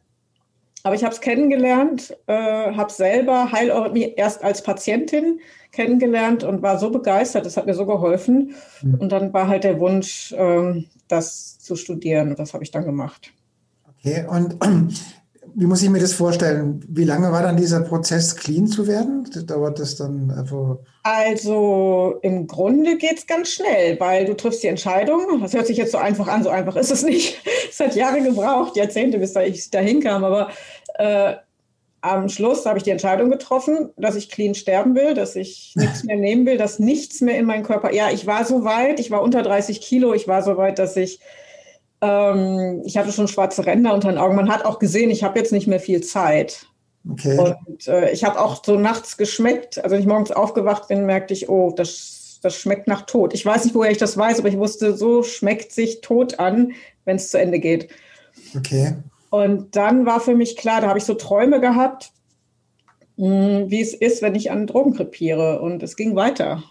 Aber 0.83 0.95
ich 0.95 1.05
habe 1.05 1.15
es 1.15 1.21
kennengelernt, 1.21 2.17
äh, 2.27 2.73
habe 2.73 2.91
selber 2.91 3.53
Heileurythmie 3.53 4.15
erst 4.17 4.43
als 4.43 4.63
Patientin 4.63 5.41
kennengelernt 5.73 6.43
und 6.43 6.63
war 6.63 6.79
so 6.79 6.91
begeistert, 6.91 7.45
das 7.45 7.57
hat 7.57 7.67
mir 7.67 7.75
so 7.75 7.87
geholfen. 7.87 8.55
Mhm. 8.83 8.95
Und 8.95 9.13
dann 9.13 9.33
war 9.33 9.49
halt 9.49 9.65
der 9.65 9.79
Wunsch, 9.79 10.33
äh, 10.33 10.85
das 11.09 11.59
zu 11.59 11.77
studieren 11.77 12.31
und 12.31 12.39
das 12.39 12.55
habe 12.55 12.65
ich 12.65 12.71
dann 12.71 12.85
gemacht. 12.85 13.33
Okay, 13.99 14.25
und 14.27 14.57
wie 15.55 15.67
muss 15.67 15.83
ich 15.83 15.91
mir 15.91 16.01
das 16.01 16.13
vorstellen? 16.13 16.85
Wie 16.89 17.05
lange 17.05 17.33
war 17.33 17.43
dann 17.43 17.57
dieser 17.57 17.81
Prozess, 17.81 18.37
clean 18.37 18.67
zu 18.67 18.87
werden? 18.87 19.29
Dauert 19.47 19.79
das 19.79 19.97
dann 19.97 20.31
einfach? 20.31 20.79
Also 21.03 22.19
im 22.23 22.47
Grunde 22.47 22.97
geht 22.97 23.19
es 23.19 23.27
ganz 23.27 23.51
schnell, 23.51 23.99
weil 24.01 24.25
du 24.25 24.37
triffst 24.37 24.63
die 24.63 24.69
Entscheidung. 24.69 25.41
Das 25.41 25.55
hört 25.55 25.67
sich 25.67 25.77
jetzt 25.77 25.93
so 25.93 25.99
einfach 25.99 26.29
an, 26.29 26.43
so 26.43 26.51
einfach 26.51 26.77
ist 26.77 26.91
es 26.91 27.03
nicht. 27.03 27.41
Es 27.71 27.79
hat 27.79 27.95
Jahre 27.95 28.21
gebraucht, 28.21 28.77
Jahrzehnte, 28.77 29.19
bis 29.19 29.33
da 29.33 29.43
ich 29.43 29.71
dahin 29.71 30.01
kam. 30.01 30.25
Aber 30.25 30.51
äh, 30.99 31.35
am 32.01 32.29
Schluss 32.29 32.67
habe 32.67 32.79
ich 32.79 32.85
die 32.85 32.91
Entscheidung 32.91 33.31
getroffen, 33.31 33.91
dass 33.97 34.17
ich 34.17 34.29
clean 34.29 34.55
sterben 34.55 34.95
will, 34.95 35.15
dass 35.15 35.37
ich 35.37 35.73
nichts 35.77 36.05
mehr 36.05 36.17
nehmen 36.17 36.47
will, 36.47 36.59
dass 36.59 36.79
nichts 36.79 37.21
mehr 37.21 37.39
in 37.39 37.47
meinen 37.47 37.63
Körper. 37.63 37.93
Ja, 37.93 38.11
ich 38.11 38.27
war 38.27 38.45
so 38.45 38.65
weit, 38.65 39.01
ich 39.01 39.11
war 39.11 39.23
unter 39.23 39.43
30 39.43 39.81
Kilo, 39.81 40.15
ich 40.15 40.27
war 40.27 40.43
so 40.43 40.57
weit, 40.57 40.79
dass 40.79 40.97
ich 40.97 41.21
ähm, 42.01 42.83
ich 42.85 42.97
hatte 42.97 43.13
schon 43.13 43.29
schwarze 43.29 43.67
Ränder 43.67 43.95
unter 43.95 44.09
den 44.09 44.19
Augen. 44.19 44.37
Man 44.37 44.51
hat 44.51 44.65
auch 44.65 44.79
gesehen, 44.79 45.11
ich 45.11 45.23
habe 45.23 45.39
jetzt 45.39 45.53
nicht 45.53 45.67
mehr 45.67 45.81
viel 45.81 46.03
Zeit. 46.03 46.67
Okay. 47.09 47.39
Und 47.39 47.89
äh, 47.89 48.11
ich 48.11 48.25
habe 48.25 48.41
auch 48.41 48.65
so 48.65 48.79
nachts 48.79 49.17
geschmeckt. 49.17 49.79
Also, 49.79 49.95
wenn 49.95 50.03
ich 50.03 50.09
morgens 50.09 50.33
aufgewacht 50.33 50.89
bin, 50.89 51.07
merkte 51.07 51.35
ich, 51.35 51.49
oh, 51.49 51.73
das, 51.75 52.39
das 52.43 52.57
schmeckt 52.57 52.89
nach 52.89 53.03
Tod. 53.03 53.35
Ich 53.35 53.45
weiß 53.45 53.65
nicht, 53.65 53.75
woher 53.75 53.91
ich 53.91 53.99
das 53.99 54.17
weiß, 54.17 54.39
aber 54.39 54.49
ich 54.49 54.59
wusste, 54.59 54.97
so 54.97 55.23
schmeckt 55.23 55.73
sich 55.73 56.01
Tod 56.01 56.39
an, 56.39 56.73
wenn 57.05 57.17
es 57.17 57.31
zu 57.31 57.39
Ende 57.39 57.59
geht. 57.59 57.89
Okay. 58.57 58.95
Und 59.31 59.77
dann 59.77 60.07
war 60.07 60.21
für 60.21 60.35
mich 60.35 60.57
klar, 60.57 60.81
da 60.81 60.89
habe 60.89 60.99
ich 60.99 61.05
so 61.05 61.15
Träume 61.15 61.61
gehabt, 61.61 62.13
hm, 63.17 63.71
wie 63.71 63.81
es 63.81 63.95
ist, 63.95 64.23
wenn 64.23 64.35
ich 64.35 64.51
an 64.51 64.67
Drogen 64.67 64.95
krepiere. 64.95 65.61
Und 65.61 65.83
es 65.83 65.97
ging 65.97 66.17
weiter. 66.17 66.63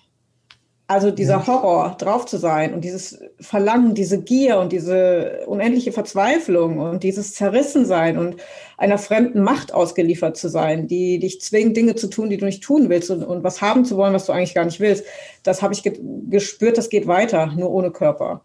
Also 0.90 1.12
dieser 1.12 1.46
Horror, 1.46 1.96
drauf 2.00 2.26
zu 2.26 2.38
sein 2.38 2.74
und 2.74 2.84
dieses 2.84 3.20
Verlangen, 3.40 3.94
diese 3.94 4.24
Gier 4.24 4.58
und 4.58 4.72
diese 4.72 5.44
unendliche 5.46 5.92
Verzweiflung 5.92 6.80
und 6.80 7.04
dieses 7.04 7.36
Zerrissensein 7.36 8.18
und 8.18 8.38
einer 8.76 8.98
fremden 8.98 9.44
Macht 9.44 9.72
ausgeliefert 9.72 10.36
zu 10.36 10.50
sein, 10.50 10.88
die 10.88 11.20
dich 11.20 11.42
zwingt, 11.42 11.78
Dinge 11.78 11.94
zu 11.94 12.08
tun, 12.08 12.32
die 12.32 12.38
du 12.38 12.46
nicht 12.46 12.64
tun 12.64 12.90
willst 12.90 13.12
und, 13.12 13.22
und 13.22 13.44
was 13.44 13.62
haben 13.62 13.86
zu 13.86 13.98
wollen, 13.98 14.16
was 14.16 14.26
du 14.26 14.32
eigentlich 14.32 14.56
gar 14.56 14.66
nicht 14.66 14.80
willst, 14.80 15.06
das 15.44 15.62
habe 15.62 15.76
ich 15.76 15.84
ge 15.84 15.94
gespürt, 16.28 16.80
das 16.80 16.90
geht 16.90 17.06
weiter, 17.06 17.54
nur 17.56 17.70
ohne 17.70 17.92
Körper. 17.92 18.42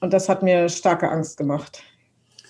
Und 0.00 0.12
das 0.12 0.28
hat 0.28 0.42
mir 0.42 0.68
starke 0.68 1.08
Angst 1.08 1.38
gemacht. 1.38 1.82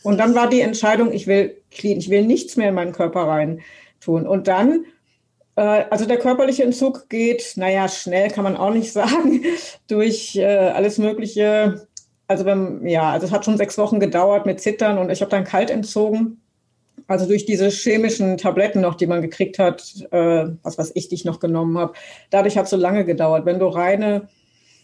Und 0.02 0.18
dann 0.18 0.34
war 0.34 0.48
die 0.48 0.60
Entscheidung, 0.60 1.12
ich 1.12 1.28
will 1.28 1.62
clean, 1.70 1.98
ich 1.98 2.10
will 2.10 2.26
nichts 2.26 2.56
mehr 2.56 2.70
in 2.70 2.74
meinen 2.74 2.92
Körper 2.92 3.28
rein 3.28 3.60
tun. 4.00 4.26
Und 4.26 4.48
dann 4.48 4.86
also 5.60 6.04
der 6.04 6.18
körperliche 6.18 6.62
Entzug 6.62 7.08
geht, 7.08 7.54
naja, 7.56 7.88
schnell 7.88 8.30
kann 8.30 8.44
man 8.44 8.56
auch 8.56 8.72
nicht 8.72 8.92
sagen, 8.92 9.42
durch 9.88 10.36
äh, 10.36 10.44
alles 10.44 10.98
Mögliche. 10.98 11.86
Also 12.28 12.44
wenn, 12.44 12.86
ja, 12.86 13.10
also 13.12 13.26
es 13.26 13.32
hat 13.32 13.44
schon 13.44 13.56
sechs 13.56 13.78
Wochen 13.78 14.00
gedauert 14.00 14.46
mit 14.46 14.60
Zittern 14.60 14.98
und 14.98 15.10
ich 15.10 15.20
habe 15.20 15.30
dann 15.30 15.44
kalt 15.44 15.70
entzogen. 15.70 16.42
Also 17.08 17.26
durch 17.26 17.46
diese 17.46 17.68
chemischen 17.68 18.36
Tabletten 18.36 18.80
noch, 18.80 18.96
die 18.96 19.06
man 19.06 19.22
gekriegt 19.22 19.58
hat, 19.58 19.94
äh, 20.10 20.46
was 20.62 20.76
weiß 20.76 20.92
ich, 20.94 21.08
die 21.08 21.14
ich 21.14 21.25
noch 21.25 21.40
genommen 21.40 21.78
habe. 21.78 21.92
Dadurch 22.30 22.58
hat 22.58 22.64
es 22.64 22.70
so 22.70 22.76
lange 22.76 23.04
gedauert. 23.04 23.46
Wenn 23.46 23.60
du 23.60 23.66
reine 23.66 24.28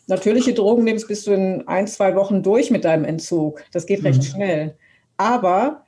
natürliche 0.07 0.55
Drogen 0.55 0.85
nimmst, 0.85 1.09
bist 1.09 1.26
du 1.26 1.33
in 1.33 1.67
ein, 1.67 1.87
zwei 1.87 2.14
Wochen 2.14 2.43
durch 2.43 2.71
mit 2.71 2.85
deinem 2.85 3.05
Entzug. 3.05 3.64
Das 3.73 3.87
geht 3.87 4.05
recht 4.05 4.23
mhm. 4.23 4.26
schnell. 4.26 4.76
Aber 5.17 5.82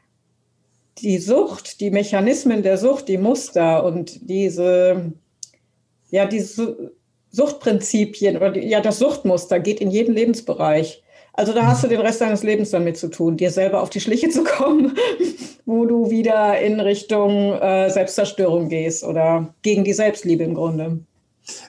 die 0.99 1.19
Sucht, 1.19 1.81
die 1.81 1.91
Mechanismen 1.91 2.63
der 2.63 2.79
Sucht, 2.79 3.09
die 3.09 3.19
Muster 3.19 3.85
und 3.85 4.29
diese, 4.29 5.13
ja, 6.11 6.27
diese 6.27 6.93
Suchtprinzipien 7.31 8.37
oder 8.37 8.51
die, 8.53 8.61
ja, 8.61 8.81
das 8.81 8.99
Suchtmuster 8.99 9.59
geht 9.59 9.81
in 9.81 9.91
jeden 9.91 10.15
Lebensbereich. 10.15 11.03
Also 11.33 11.53
da 11.53 11.67
hast 11.67 11.83
du 11.83 11.89
den 11.89 12.01
Rest 12.01 12.21
deines 12.21 12.45
Lebens 12.45 12.71
damit 12.71 12.97
zu 12.97 13.09
tun, 13.09 13.37
dir 13.37 13.51
selber 13.51 13.83
auf 13.83 13.91
die 13.91 14.01
Schliche 14.01 14.29
zu 14.29 14.45
kommen, 14.45 14.97
wo 15.67 15.85
du 15.85 16.11
wieder 16.11 16.61
in 16.61 16.79
Richtung 16.79 17.55
äh, 17.55 17.91
Selbstzerstörung 17.91 18.69
gehst 18.69 19.03
oder 19.03 19.53
gegen 19.63 19.83
die 19.83 19.93
Selbstliebe 19.93 20.45
im 20.45 20.55
Grunde. 20.55 21.01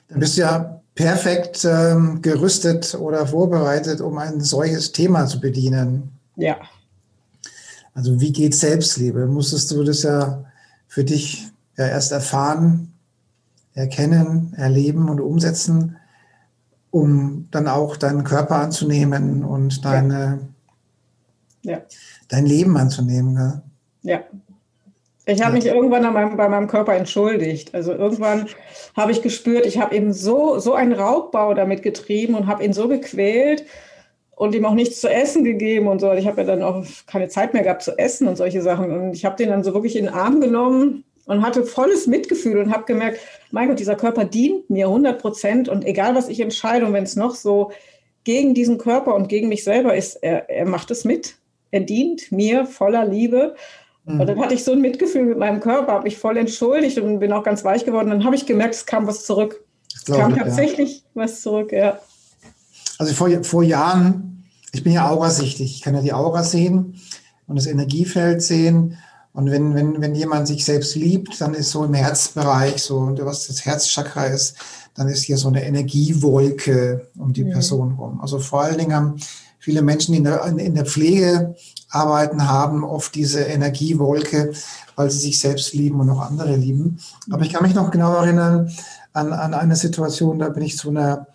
Dann 0.07 0.19
bist 0.19 0.37
du 0.37 0.41
ja 0.41 0.81
perfekt 0.93 1.65
ähm, 1.65 2.21
gerüstet 2.21 2.95
oder 2.99 3.25
vorbereitet, 3.25 4.01
um 4.01 4.19
ein 4.19 4.39
solches 4.41 4.91
Thema 4.91 5.25
zu 5.25 5.41
bedienen. 5.41 6.11
Ja. 6.35 6.57
Also 7.95 8.19
wie 8.19 8.33
geht 8.33 8.53
Selbstliebe? 8.53 9.25
Musstest 9.25 9.71
du 9.71 9.83
das 9.83 10.03
ja 10.03 10.43
für 10.87 11.05
dich 11.05 11.47
ja 11.77 11.87
erst 11.87 12.11
erfahren, 12.11 12.93
erkennen, 13.73 14.53
erleben 14.57 15.09
und 15.09 15.21
umsetzen, 15.21 15.97
um 16.91 17.47
dann 17.51 17.67
auch 17.67 17.95
deinen 17.97 18.23
Körper 18.23 18.57
anzunehmen 18.57 19.43
und 19.43 19.83
deine, 19.83 20.39
ja. 21.61 21.79
dein 22.27 22.45
Leben 22.45 22.77
anzunehmen. 22.77 23.35
Ja. 23.35 23.61
ja. 24.03 24.23
Ich 25.25 25.41
habe 25.41 25.53
mich 25.53 25.65
irgendwann 25.65 26.13
meinem, 26.13 26.37
bei 26.37 26.49
meinem 26.49 26.67
Körper 26.67 26.93
entschuldigt. 26.95 27.73
Also 27.73 27.93
irgendwann 27.93 28.47
habe 28.95 29.11
ich 29.11 29.21
gespürt, 29.21 29.65
ich 29.65 29.79
habe 29.79 29.95
eben 29.95 30.13
so, 30.13 30.59
so 30.59 30.75
einen 30.75 30.93
Raubbau 30.93 31.53
damit 31.53 31.81
getrieben 31.81 32.35
und 32.35 32.47
habe 32.47 32.63
ihn 32.63 32.73
so 32.73 32.87
gequält 32.87 33.65
und 34.35 34.53
ihm 34.53 34.65
auch 34.65 34.73
nichts 34.73 35.01
zu 35.01 35.09
essen 35.09 35.43
gegeben 35.43 35.87
und 35.87 35.99
so. 35.99 36.11
Ich 36.13 36.27
habe 36.27 36.41
ja 36.41 36.47
dann 36.47 36.61
auch 36.61 36.85
keine 37.07 37.29
Zeit 37.29 37.53
mehr 37.53 37.63
gehabt 37.63 37.83
zu 37.83 37.97
essen 37.97 38.27
und 38.27 38.35
solche 38.35 38.61
Sachen. 38.61 38.91
Und 38.91 39.13
ich 39.13 39.25
habe 39.25 39.37
den 39.37 39.49
dann 39.49 39.63
so 39.63 39.73
wirklich 39.73 39.95
in 39.95 40.05
den 40.05 40.13
Arm 40.13 40.41
genommen 40.41 41.05
und 41.25 41.41
hatte 41.41 41.63
volles 41.63 42.07
Mitgefühl 42.07 42.57
und 42.59 42.71
habe 42.71 42.85
gemerkt, 42.85 43.19
mein 43.51 43.69
Gott, 43.69 43.79
dieser 43.79 43.95
Körper 43.95 44.25
dient 44.25 44.69
mir 44.69 44.87
100 44.87 45.19
Prozent 45.19 45.69
und 45.69 45.85
egal 45.85 46.15
was 46.15 46.29
ich 46.29 46.39
entscheide 46.39 46.85
und 46.85 46.93
wenn 46.93 47.03
es 47.03 47.15
noch 47.15 47.35
so 47.35 47.71
gegen 48.23 48.53
diesen 48.53 48.77
Körper 48.77 49.15
und 49.15 49.29
gegen 49.29 49.49
mich 49.49 49.63
selber 49.63 49.95
ist, 49.95 50.15
er, 50.15 50.49
er 50.49 50.65
macht 50.65 50.91
es 50.91 51.05
mit. 51.05 51.35
Er 51.71 51.81
dient 51.81 52.31
mir 52.31 52.65
voller 52.65 53.05
Liebe. 53.05 53.55
Mhm. 54.05 54.19
Und 54.19 54.27
dann 54.27 54.39
hatte 54.39 54.53
ich 54.53 54.63
so 54.63 54.73
ein 54.73 54.81
Mitgefühl 54.81 55.23
mit 55.23 55.37
meinem 55.37 55.59
Körper, 55.59 55.93
habe 55.93 56.03
mich 56.03 56.17
voll 56.17 56.37
entschuldigt 56.37 56.97
und 56.99 57.19
bin 57.19 57.31
auch 57.31 57.43
ganz 57.43 57.63
weich 57.63 57.85
geworden. 57.85 58.09
Dann 58.09 58.25
habe 58.25 58.35
ich 58.35 58.45
gemerkt, 58.45 58.75
es 58.75 58.85
kam 58.85 59.07
was 59.07 59.25
zurück. 59.25 59.63
Es 59.93 60.05
kam 60.05 60.35
tatsächlich 60.35 60.97
ja. 60.97 61.03
was 61.13 61.41
zurück, 61.41 61.71
ja. 61.71 61.99
Also 62.97 63.13
vor, 63.13 63.29
vor 63.43 63.63
Jahren, 63.63 64.45
ich 64.71 64.83
bin 64.83 64.93
ja 64.93 65.09
aurasichtig, 65.09 65.75
ich 65.75 65.81
kann 65.81 65.95
ja 65.95 66.01
die 66.01 66.13
Aura 66.13 66.43
sehen 66.43 66.95
und 67.47 67.55
das 67.55 67.67
Energiefeld 67.67 68.41
sehen. 68.41 68.97
Und 69.33 69.51
wenn, 69.51 69.75
wenn, 69.75 70.01
wenn 70.01 70.15
jemand 70.15 70.47
sich 70.47 70.63
selbst 70.63 70.95
liebt, 70.95 71.41
dann 71.41 71.53
ist 71.53 71.71
so 71.71 71.83
im 71.83 71.93
Herzbereich, 71.93 72.81
so, 72.81 72.99
und 72.99 73.23
was 73.25 73.47
das 73.47 73.65
Herzchakra 73.65 74.25
ist, 74.25 74.55
dann 74.93 75.09
ist 75.09 75.23
hier 75.23 75.37
so 75.37 75.49
eine 75.49 75.65
Energiewolke 75.65 77.09
um 77.17 77.33
die 77.33 77.43
mhm. 77.43 77.51
Person 77.51 77.91
rum. 77.95 78.21
Also 78.21 78.39
vor 78.39 78.61
allen 78.61 78.77
Dingen 78.77 78.93
haben 78.93 79.15
viele 79.59 79.81
Menschen, 79.81 80.13
die 80.13 80.19
in 80.19 80.23
der, 80.23 80.45
in 80.45 80.75
der 80.75 80.85
Pflege 80.85 81.55
arbeiten, 81.89 82.47
haben 82.47 82.83
oft 82.83 83.13
diese 83.15 83.41
Energiewolke, 83.41 84.53
weil 84.95 85.11
sie 85.11 85.19
sich 85.19 85.39
selbst 85.39 85.73
lieben 85.73 85.99
und 85.99 86.09
auch 86.09 86.21
andere 86.21 86.55
lieben. 86.55 86.99
Aber 87.29 87.43
ich 87.43 87.51
kann 87.51 87.63
mich 87.63 87.75
noch 87.75 87.91
genau 87.91 88.13
erinnern 88.15 88.71
an, 89.13 89.33
an 89.33 89.53
eine 89.53 89.75
Situation, 89.75 90.39
da 90.39 90.49
bin 90.49 90.63
ich 90.63 90.77
zu 90.77 90.89
einer, 90.89 91.27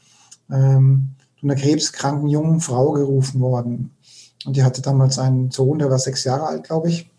ähm, 0.51 1.11
zu 1.41 1.47
einer 1.47 1.55
krebskranken 1.55 2.29
jungen 2.29 2.61
Frau 2.61 2.93
gerufen 2.93 3.41
worden. 3.41 3.91
Und 4.45 4.57
die 4.57 4.63
hatte 4.63 4.83
damals 4.83 5.19
einen 5.19 5.51
Sohn, 5.51 5.79
der 5.79 5.91
war 5.91 5.99
sechs 5.99 6.25
Jahre 6.25 6.47
alt, 6.47 6.65
glaube 6.65 6.89
ich. 6.89 7.11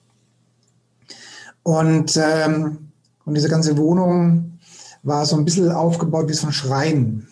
Und, 1.63 2.17
ähm, 2.17 2.91
und 3.25 3.33
diese 3.35 3.49
ganze 3.49 3.77
Wohnung 3.77 4.59
war 5.03 5.25
so 5.25 5.35
ein 5.35 5.45
bisschen 5.45 5.71
aufgebaut 5.71 6.29
wie 6.29 6.33
so 6.33 6.47
ein 6.47 6.53
Schrein. 6.53 7.27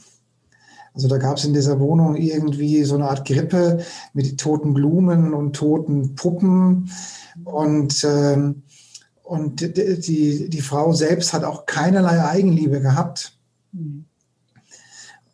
Also 0.93 1.07
da 1.07 1.17
gab 1.17 1.37
es 1.37 1.45
in 1.45 1.53
dieser 1.53 1.79
Wohnung 1.79 2.15
irgendwie 2.15 2.83
so 2.83 2.95
eine 2.95 3.09
Art 3.09 3.27
Grippe 3.27 3.83
mit 4.13 4.39
toten 4.39 4.73
Blumen 4.73 5.33
und 5.33 5.55
toten 5.55 6.15
Puppen. 6.15 6.91
Und, 7.45 8.03
ähm, 8.03 8.63
und 9.23 9.61
die, 9.61 10.49
die 10.49 10.61
Frau 10.61 10.93
selbst 10.93 11.33
hat 11.33 11.43
auch 11.43 11.65
keinerlei 11.67 12.23
Eigenliebe 12.23 12.81
gehabt. 12.81 13.37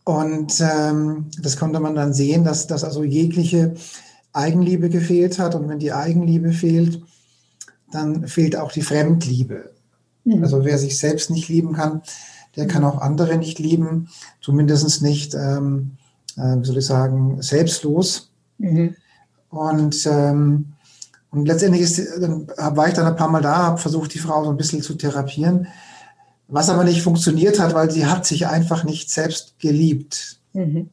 Und 0.06 0.62
ähm, 0.62 1.26
das 1.42 1.58
konnte 1.58 1.80
man 1.80 1.96
dann 1.96 2.14
sehen, 2.14 2.44
dass, 2.44 2.68
dass 2.68 2.84
also 2.84 3.04
jegliche 3.04 3.74
Eigenliebe 4.34 4.90
gefehlt 4.90 5.40
hat. 5.40 5.56
Und 5.56 5.68
wenn 5.68 5.80
die 5.80 5.94
Eigenliebe 5.94 6.52
fehlt, 6.52 7.02
dann 7.92 8.28
fehlt 8.28 8.56
auch 8.56 8.72
die 8.72 8.84
Fremdliebe. 8.84 9.72
Mhm. 10.24 10.44
Also 10.44 10.64
wer 10.64 10.78
sich 10.78 11.00
selbst 11.00 11.32
nicht 11.32 11.50
lieben 11.50 11.74
kann, 11.74 12.04
der 12.56 12.68
kann 12.68 12.84
auch 12.84 13.02
andere 13.02 13.38
nicht 13.38 13.58
lieben, 13.58 14.08
zumindest 14.42 15.02
nicht, 15.02 15.34
ähm, 15.34 15.98
äh, 16.38 16.56
wie 16.60 16.66
soll 16.66 16.78
ich 16.78 16.86
sagen, 16.86 17.42
selbstlos. 17.42 18.32
Mhm. 18.60 18.96
Und, 19.50 20.06
ähm, 20.06 20.74
und 21.32 21.48
letztendlich 21.48 21.82
ist, 21.82 22.22
dann 22.22 22.48
war 22.48 22.88
ich 22.88 22.94
dann 22.94 23.08
ein 23.08 23.16
paar 23.16 23.30
Mal 23.30 23.42
da, 23.42 23.58
habe 23.58 23.78
versucht, 23.80 24.14
die 24.14 24.20
Frau 24.20 24.44
so 24.44 24.52
ein 24.52 24.58
bisschen 24.58 24.82
zu 24.84 24.94
therapieren, 24.94 25.68
was 26.48 26.70
aber 26.70 26.84
nicht 26.84 27.02
funktioniert 27.02 27.60
hat, 27.60 27.74
weil 27.74 27.90
sie 27.92 28.06
hat 28.06 28.26
sich 28.26 28.48
einfach 28.48 28.84
nicht 28.84 29.10
selbst 29.10 29.58
geliebt. 29.60 30.40
Mhm. 30.54 30.90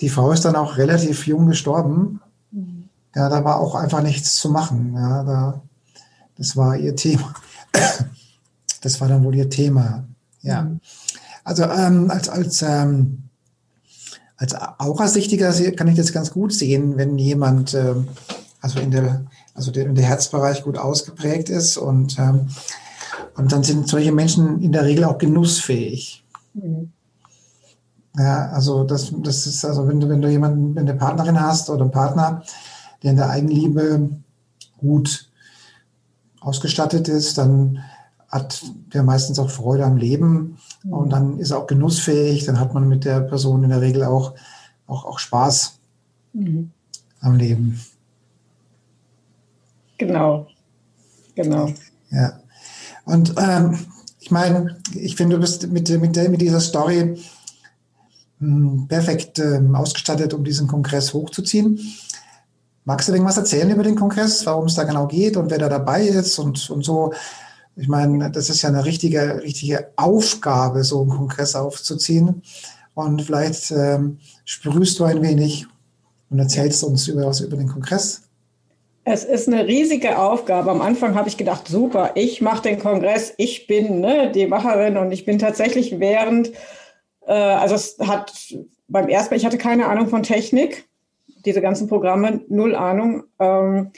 Die 0.00 0.08
Frau 0.08 0.32
ist 0.32 0.44
dann 0.44 0.56
auch 0.56 0.76
relativ 0.76 1.26
jung 1.26 1.46
gestorben. 1.46 2.20
Mhm. 2.50 2.88
Ja, 3.14 3.28
da 3.28 3.44
war 3.44 3.60
auch 3.60 3.74
einfach 3.74 4.02
nichts 4.02 4.36
zu 4.36 4.50
machen. 4.50 4.94
Ja, 4.94 5.22
da, 5.24 5.62
das 6.36 6.56
war 6.56 6.76
ihr 6.76 6.96
Thema. 6.96 7.34
Das 8.82 8.98
war 8.98 9.08
dann 9.08 9.22
wohl 9.24 9.34
ihr 9.34 9.50
Thema. 9.50 10.04
Ja. 10.40 10.62
Mhm. 10.62 10.80
Also 11.44 11.64
ähm, 11.64 12.10
als, 12.10 12.30
als, 12.30 12.62
ähm, 12.62 13.24
als 14.38 14.54
Aurasichtiger 14.54 15.52
kann 15.72 15.88
ich 15.88 15.96
das 15.96 16.14
ganz 16.14 16.30
gut 16.30 16.54
sehen, 16.54 16.96
wenn 16.96 17.18
jemand 17.18 17.74
ähm, 17.74 18.08
also 18.62 18.80
in 18.80 18.90
der, 18.90 19.26
also 19.54 19.70
der, 19.70 19.84
der 19.84 20.04
Herzbereich 20.04 20.62
gut 20.62 20.78
ausgeprägt 20.78 21.50
ist 21.50 21.76
und, 21.76 22.18
ähm, 22.18 22.48
und 23.40 23.52
dann 23.52 23.62
sind 23.62 23.88
solche 23.88 24.12
Menschen 24.12 24.60
in 24.60 24.72
der 24.72 24.84
Regel 24.84 25.04
auch 25.04 25.18
genussfähig. 25.18 26.24
Mhm. 26.54 26.92
Ja, 28.16 28.48
also 28.50 28.84
das, 28.84 29.12
das 29.22 29.46
ist, 29.46 29.64
also 29.64 29.86
wenn 29.88 30.00
du, 30.00 30.08
wenn 30.08 30.20
du 30.20 30.28
jemanden, 30.28 30.74
wenn 30.74 30.84
du 30.84 30.92
eine 30.92 31.00
Partnerin 31.00 31.40
hast 31.40 31.70
oder 31.70 31.82
einen 31.82 31.90
Partner, 31.90 32.42
der 33.02 33.12
in 33.12 33.16
der 33.16 33.30
Eigenliebe 33.30 34.10
gut 34.78 35.30
ausgestattet 36.40 37.08
ist, 37.08 37.38
dann 37.38 37.78
hat 38.28 38.62
der 38.92 39.02
meistens 39.02 39.38
auch 39.38 39.50
Freude 39.50 39.84
am 39.84 39.96
Leben 39.96 40.58
mhm. 40.82 40.92
und 40.92 41.10
dann 41.10 41.38
ist 41.38 41.50
er 41.50 41.58
auch 41.58 41.66
genussfähig, 41.66 42.44
dann 42.44 42.60
hat 42.60 42.74
man 42.74 42.88
mit 42.88 43.04
der 43.04 43.20
Person 43.20 43.64
in 43.64 43.70
der 43.70 43.80
Regel 43.80 44.04
auch, 44.04 44.34
auch, 44.86 45.04
auch 45.04 45.18
Spaß 45.18 45.78
mhm. 46.32 46.70
am 47.20 47.36
Leben. 47.36 47.80
Genau, 49.98 50.46
genau. 51.34 51.68
Ja. 52.10 52.40
Und 53.04 53.34
ähm, 53.38 53.78
ich 54.18 54.30
meine, 54.30 54.78
ich 54.94 55.16
finde, 55.16 55.36
du 55.36 55.40
bist 55.40 55.66
mit, 55.68 55.88
mit, 55.88 56.16
mit 56.16 56.40
dieser 56.40 56.60
Story 56.60 57.16
mh, 58.38 58.46
hm, 58.46 58.88
perfekt 58.88 59.38
ähm, 59.38 59.74
ausgestattet, 59.74 60.34
um 60.34 60.44
diesen 60.44 60.66
Kongress 60.66 61.14
hochzuziehen. 61.14 61.80
Magst 62.84 63.08
du 63.08 63.12
irgendwas 63.12 63.36
erzählen 63.36 63.70
über 63.70 63.82
den 63.82 63.96
Kongress, 63.96 64.44
warum 64.46 64.66
es 64.66 64.74
da 64.74 64.84
genau 64.84 65.06
geht 65.06 65.36
und 65.36 65.50
wer 65.50 65.58
da 65.58 65.68
dabei 65.68 66.02
ist 66.02 66.38
und, 66.38 66.70
und 66.70 66.84
so? 66.84 67.12
Ich 67.76 67.88
meine, 67.88 68.30
das 68.30 68.50
ist 68.50 68.62
ja 68.62 68.68
eine 68.68 68.84
richtige, 68.84 69.42
richtige 69.42 69.90
Aufgabe, 69.96 70.82
so 70.84 71.02
einen 71.02 71.10
Kongress 71.10 71.54
aufzuziehen. 71.54 72.42
Und 72.94 73.22
vielleicht 73.22 73.70
ähm, 73.70 74.18
sprühst 74.44 74.98
du 74.98 75.04
ein 75.04 75.22
wenig 75.22 75.66
und 76.30 76.38
erzählst 76.38 76.82
uns 76.84 77.08
über 77.08 77.30
über 77.40 77.56
den 77.56 77.68
Kongress. 77.68 78.22
Es 79.12 79.24
ist 79.24 79.48
eine 79.48 79.66
riesige 79.66 80.18
Aufgabe. 80.18 80.70
Am 80.70 80.80
Anfang 80.80 81.16
habe 81.16 81.28
ich 81.28 81.36
gedacht, 81.36 81.66
super, 81.66 82.12
ich 82.14 82.40
mache 82.40 82.62
den 82.62 82.78
Kongress, 82.78 83.34
ich 83.38 83.66
bin 83.66 84.00
ne, 84.00 84.30
die 84.30 84.46
Macherin 84.46 84.96
und 84.96 85.10
ich 85.10 85.24
bin 85.24 85.40
tatsächlich 85.40 85.98
während, 85.98 86.52
äh, 87.26 87.32
also 87.32 87.74
es 87.74 87.98
hat 87.98 88.32
beim 88.86 89.08
ersten 89.08 89.34
Mal, 89.34 89.38
ich 89.38 89.44
hatte 89.44 89.58
keine 89.58 89.88
Ahnung 89.88 90.06
von 90.06 90.22
Technik, 90.22 90.88
diese 91.44 91.60
ganzen 91.60 91.88
Programme, 91.88 92.42
null 92.48 92.76
Ahnung. 92.76 93.24
Ähm, 93.40 93.90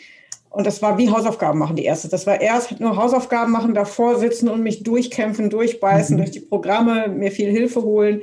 und 0.48 0.66
das 0.66 0.80
war 0.80 0.96
wie 0.96 1.10
Hausaufgaben 1.10 1.58
machen, 1.58 1.76
die 1.76 1.84
erste. 1.84 2.08
Das 2.08 2.26
war 2.26 2.40
erst 2.40 2.80
nur 2.80 2.96
Hausaufgaben 2.96 3.52
machen, 3.52 3.74
davor 3.74 4.18
sitzen 4.18 4.48
und 4.48 4.62
mich 4.62 4.82
durchkämpfen, 4.82 5.50
durchbeißen 5.50 6.16
mhm. 6.16 6.20
durch 6.20 6.30
die 6.30 6.40
Programme, 6.40 7.08
mir 7.08 7.32
viel 7.32 7.50
Hilfe 7.50 7.82
holen. 7.82 8.22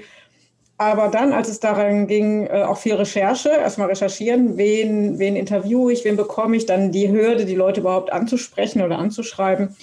Aber 0.80 1.10
dann, 1.10 1.34
als 1.34 1.50
es 1.50 1.60
daran 1.60 2.08
ging, 2.08 2.48
äh, 2.48 2.64
auch 2.64 2.78
viel 2.78 2.96
Recherche, 2.96 3.50
erstmal 3.50 3.90
recherchieren, 3.90 4.58
wen, 4.58 5.20
wen 5.20 5.36
interviewe 5.36 5.92
ich, 5.92 6.06
wen 6.06 6.16
bekomme 6.16 6.56
ich, 6.56 6.66
dann 6.66 6.94
die 6.94 7.12
Hürde, 7.12 7.44
die 7.44 7.56
Leute 7.56 7.82
überhaupt 7.82 8.14
anzusprechen 8.14 8.82
oder 8.82 8.98
anzuschreiben. 8.98 9.76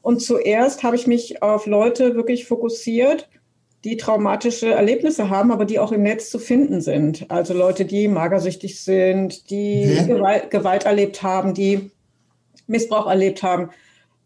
Und 0.00 0.22
zuerst 0.22 0.84
habe 0.84 0.94
ich 0.94 1.08
mich 1.08 1.42
auf 1.42 1.66
Leute 1.66 2.14
wirklich 2.14 2.46
fokussiert, 2.46 3.28
die 3.82 3.96
traumatische 3.96 4.70
Erlebnisse 4.70 5.28
haben, 5.28 5.50
aber 5.50 5.64
die 5.64 5.80
auch 5.80 5.90
im 5.90 6.04
Netz 6.04 6.30
zu 6.30 6.38
finden 6.38 6.80
sind. 6.80 7.28
Also 7.32 7.52
Leute, 7.52 7.84
die 7.84 8.06
magersüchtig 8.06 8.80
sind, 8.80 9.50
die 9.50 9.98
okay. 9.98 10.06
Gewalt, 10.06 10.50
Gewalt 10.52 10.84
erlebt 10.86 11.24
haben, 11.24 11.54
die 11.54 11.90
Missbrauch 12.68 13.08
erlebt 13.08 13.42
haben. 13.42 13.70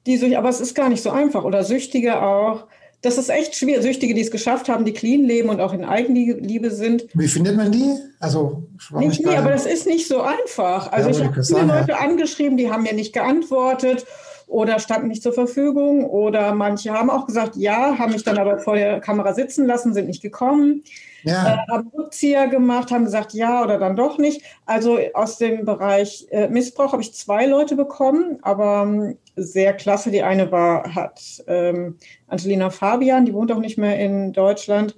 Die, 0.07 0.37
aber 0.37 0.51
es 0.51 0.61
ist 0.61 0.75
gar 0.75 0.91
nicht 0.91 1.03
so 1.03 1.09
einfach. 1.09 1.45
Oder 1.45 1.65
Süchtige 1.65 2.21
auch 2.21 2.67
das 3.03 3.17
ist 3.17 3.29
echt 3.29 3.55
schwierig. 3.55 3.83
Süchtige, 3.83 4.15
die 4.15 4.21
es 4.21 4.31
geschafft 4.31 4.69
haben, 4.69 4.85
die 4.85 4.93
clean 4.93 5.23
leben 5.25 5.49
und 5.49 5.61
auch 5.61 5.73
in 5.73 5.85
Eigenliebe 5.85 6.71
sind. 6.71 7.07
Wie 7.15 7.29
findet 7.29 7.57
man 7.57 7.71
die? 7.71 7.95
Also 8.19 8.65
nicht 8.99 9.25
nie, 9.25 9.37
aber 9.37 9.51
das 9.51 9.67
ist 9.67 9.87
nicht 9.87 10.09
so 10.09 10.21
einfach. 10.21 10.91
Also 10.91 11.11
ja, 11.11 11.17
ich 11.17 11.25
habe 11.25 11.45
viele 11.45 11.63
Leute 11.63 11.91
ja. 11.91 11.99
angeschrieben, 11.99 12.57
die 12.57 12.71
haben 12.71 12.83
mir 12.83 12.95
nicht 12.95 13.13
geantwortet 13.13 14.05
oder 14.49 14.79
standen 14.79 15.09
nicht 15.09 15.23
zur 15.23 15.35
Verfügung 15.35 16.05
oder 16.07 16.55
manche 16.55 16.93
haben 16.93 17.11
auch 17.11 17.27
gesagt, 17.27 17.57
ja, 17.57 17.99
haben 17.99 18.13
mich 18.13 18.25
dann 18.25 18.39
aber 18.39 18.59
vor 18.59 18.77
der 18.77 19.01
Kamera 19.01 19.35
sitzen 19.35 19.67
lassen, 19.67 19.93
sind 19.93 20.07
nicht 20.07 20.23
gekommen. 20.23 20.83
Ja. 21.23 21.55
Äh, 21.55 21.71
haben 21.71 21.91
Rückzieher 21.97 22.49
gemacht, 22.49 22.91
haben 22.91 23.05
gesagt, 23.05 23.35
ja 23.35 23.63
oder 23.63 23.79
dann 23.79 23.97
doch 23.97 24.19
nicht. 24.19 24.43
Also 24.65 24.99
aus 25.15 25.37
dem 25.37 25.65
Bereich 25.65 26.27
äh, 26.31 26.49
Missbrauch 26.49 26.93
habe 26.93 27.03
ich 27.03 27.13
zwei 27.13 27.47
Leute 27.47 27.77
bekommen, 27.77 28.39
aber 28.43 28.85
ähm, 28.85 29.19
sehr 29.37 29.75
klasse. 29.75 30.11
Die 30.11 30.23
eine 30.23 30.51
war, 30.51 30.95
hat 30.95 31.21
ähm, 31.47 31.97
Angelina 32.27 32.71
Fabian, 32.71 33.27
die 33.27 33.35
wohnt 33.35 33.53
auch 33.53 33.59
nicht 33.59 33.79
mehr 33.79 33.99
in 33.99 34.33
Deutschland. 34.33 34.97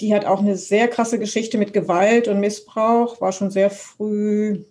Die 0.00 0.14
hat 0.14 0.24
auch 0.26 0.40
eine 0.40 0.56
sehr 0.56 0.88
krasse 0.88 1.18
Geschichte 1.18 1.58
mit 1.58 1.72
Gewalt 1.72 2.28
und 2.28 2.40
Missbrauch, 2.40 3.20
war 3.20 3.32
schon 3.32 3.50
sehr 3.50 3.70
früh 3.70 4.64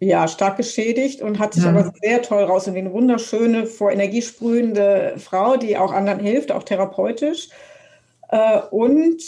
ja, 0.00 0.28
stark 0.28 0.56
geschädigt 0.56 1.22
und 1.22 1.38
hat 1.38 1.54
sich 1.54 1.64
ja. 1.64 1.70
aber 1.70 1.92
sehr 2.02 2.22
toll 2.22 2.44
raus. 2.44 2.68
Und 2.68 2.76
eine 2.76 2.92
wunderschöne, 2.92 3.66
vor 3.66 3.90
Energie 3.90 4.22
sprühende 4.22 5.14
Frau, 5.16 5.56
die 5.56 5.76
auch 5.76 5.92
anderen 5.92 6.20
hilft, 6.20 6.52
auch 6.52 6.62
therapeutisch. 6.62 7.48
Äh, 8.30 8.60
und 8.70 9.22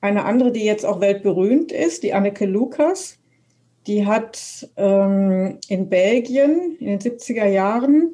eine 0.00 0.24
andere, 0.24 0.52
die 0.52 0.64
jetzt 0.64 0.86
auch 0.86 1.00
weltberühmt 1.00 1.72
ist, 1.72 2.02
die 2.02 2.14
Anneke 2.14 2.46
Lukas. 2.46 3.18
Die 3.86 4.06
hat 4.06 4.68
ähm, 4.76 5.58
in 5.68 5.88
Belgien 5.88 6.76
in 6.78 6.98
den 6.98 7.00
70er 7.00 7.46
Jahren, 7.46 8.12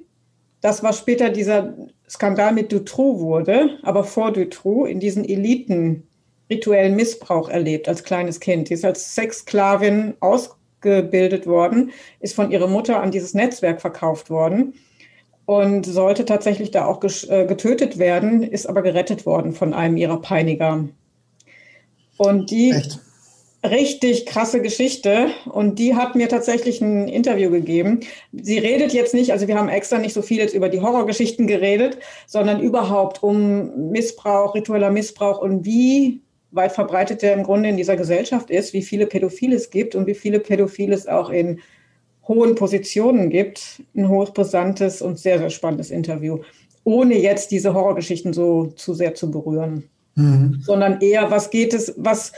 das 0.60 0.82
war 0.82 0.92
später 0.92 1.28
dieser 1.28 1.74
Skandal 2.08 2.52
mit 2.52 2.72
Dutroux 2.72 3.20
wurde, 3.20 3.78
aber 3.82 4.04
vor 4.04 4.32
Dutroux 4.32 4.86
in 4.86 5.00
diesen 5.00 5.24
Eliten 5.24 6.04
rituellen 6.48 6.94
Missbrauch 6.94 7.48
erlebt 7.48 7.88
als 7.88 8.04
kleines 8.04 8.40
Kind. 8.40 8.68
Die 8.68 8.74
ist 8.74 8.84
als 8.84 9.14
Sexsklavin 9.14 10.14
ausgebildet 10.86 11.46
worden, 11.46 11.90
ist 12.20 12.34
von 12.34 12.50
ihrer 12.50 12.68
Mutter 12.68 13.00
an 13.00 13.10
dieses 13.10 13.34
Netzwerk 13.34 13.80
verkauft 13.80 14.30
worden 14.30 14.74
und 15.44 15.86
sollte 15.86 16.24
tatsächlich 16.24 16.70
da 16.70 16.86
auch 16.86 17.02
äh, 17.02 17.46
getötet 17.46 17.98
werden, 17.98 18.42
ist 18.42 18.66
aber 18.66 18.82
gerettet 18.82 19.26
worden 19.26 19.52
von 19.52 19.74
einem 19.74 19.96
ihrer 19.96 20.20
Peiniger. 20.20 20.88
Und 22.16 22.50
die 22.50 22.70
Echt? 22.70 22.98
richtig 23.64 24.26
krasse 24.26 24.62
Geschichte 24.62 25.28
und 25.46 25.78
die 25.78 25.94
hat 25.94 26.14
mir 26.14 26.28
tatsächlich 26.28 26.80
ein 26.80 27.08
Interview 27.08 27.50
gegeben. 27.50 28.00
Sie 28.32 28.58
redet 28.58 28.92
jetzt 28.92 29.12
nicht, 29.12 29.32
also 29.32 29.48
wir 29.48 29.58
haben 29.58 29.68
extra 29.68 29.98
nicht 29.98 30.14
so 30.14 30.22
viel 30.22 30.38
jetzt 30.38 30.54
über 30.54 30.68
die 30.68 30.80
Horrorgeschichten 30.80 31.46
geredet, 31.46 31.98
sondern 32.26 32.60
überhaupt 32.60 33.22
um 33.22 33.90
Missbrauch, 33.90 34.54
ritueller 34.54 34.90
Missbrauch 34.90 35.40
und 35.40 35.64
wie 35.64 36.22
weit 36.50 36.72
verbreitet 36.72 37.22
der 37.22 37.34
im 37.34 37.42
Grunde 37.42 37.68
in 37.68 37.76
dieser 37.76 37.96
Gesellschaft 37.96 38.50
ist, 38.50 38.72
wie 38.72 38.82
viele 38.82 39.06
Pädophile 39.06 39.56
es 39.56 39.70
gibt 39.70 39.94
und 39.94 40.06
wie 40.06 40.14
viele 40.14 40.40
Pädophile 40.40 40.94
es 40.94 41.06
auch 41.06 41.30
in 41.30 41.60
hohen 42.26 42.54
Positionen 42.54 43.30
gibt. 43.30 43.82
Ein 43.94 44.08
hochbrisantes 44.08 45.02
und 45.02 45.18
sehr, 45.18 45.38
sehr 45.38 45.50
spannendes 45.50 45.90
Interview, 45.90 46.40
ohne 46.84 47.18
jetzt 47.18 47.50
diese 47.50 47.74
Horrorgeschichten 47.74 48.32
so 48.32 48.66
zu 48.76 48.94
sehr 48.94 49.14
zu 49.14 49.30
berühren, 49.30 49.88
mhm. 50.14 50.60
sondern 50.62 51.00
eher, 51.00 51.30
was 51.30 51.50
geht 51.50 51.74
es, 51.74 51.94
was 51.96 52.32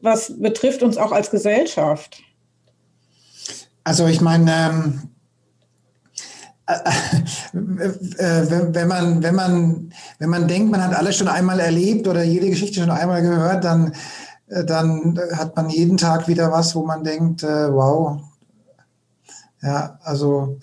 was 0.00 0.40
betrifft 0.40 0.82
uns 0.82 0.96
auch 0.96 1.12
als 1.12 1.30
Gesellschaft? 1.30 2.22
Also 3.84 4.06
ich 4.06 4.20
meine, 4.20 4.52
ähm, 4.52 4.70
äh, 4.72 5.06
äh, 5.06 5.17
wenn, 7.52 8.88
man, 8.88 9.22
wenn, 9.22 9.34
man, 9.34 9.92
wenn 10.18 10.28
man 10.28 10.48
denkt, 10.48 10.70
man 10.70 10.82
hat 10.82 10.94
alles 10.94 11.16
schon 11.16 11.28
einmal 11.28 11.60
erlebt 11.60 12.06
oder 12.06 12.22
jede 12.22 12.50
Geschichte 12.50 12.80
schon 12.80 12.90
einmal 12.90 13.22
gehört, 13.22 13.64
dann, 13.64 13.92
äh, 14.48 14.64
dann 14.64 15.18
hat 15.34 15.56
man 15.56 15.70
jeden 15.70 15.96
Tag 15.96 16.28
wieder 16.28 16.52
was, 16.52 16.74
wo 16.74 16.84
man 16.84 17.04
denkt, 17.04 17.42
äh, 17.42 17.72
wow. 17.72 18.20
Ja, 19.62 19.98
also 20.02 20.58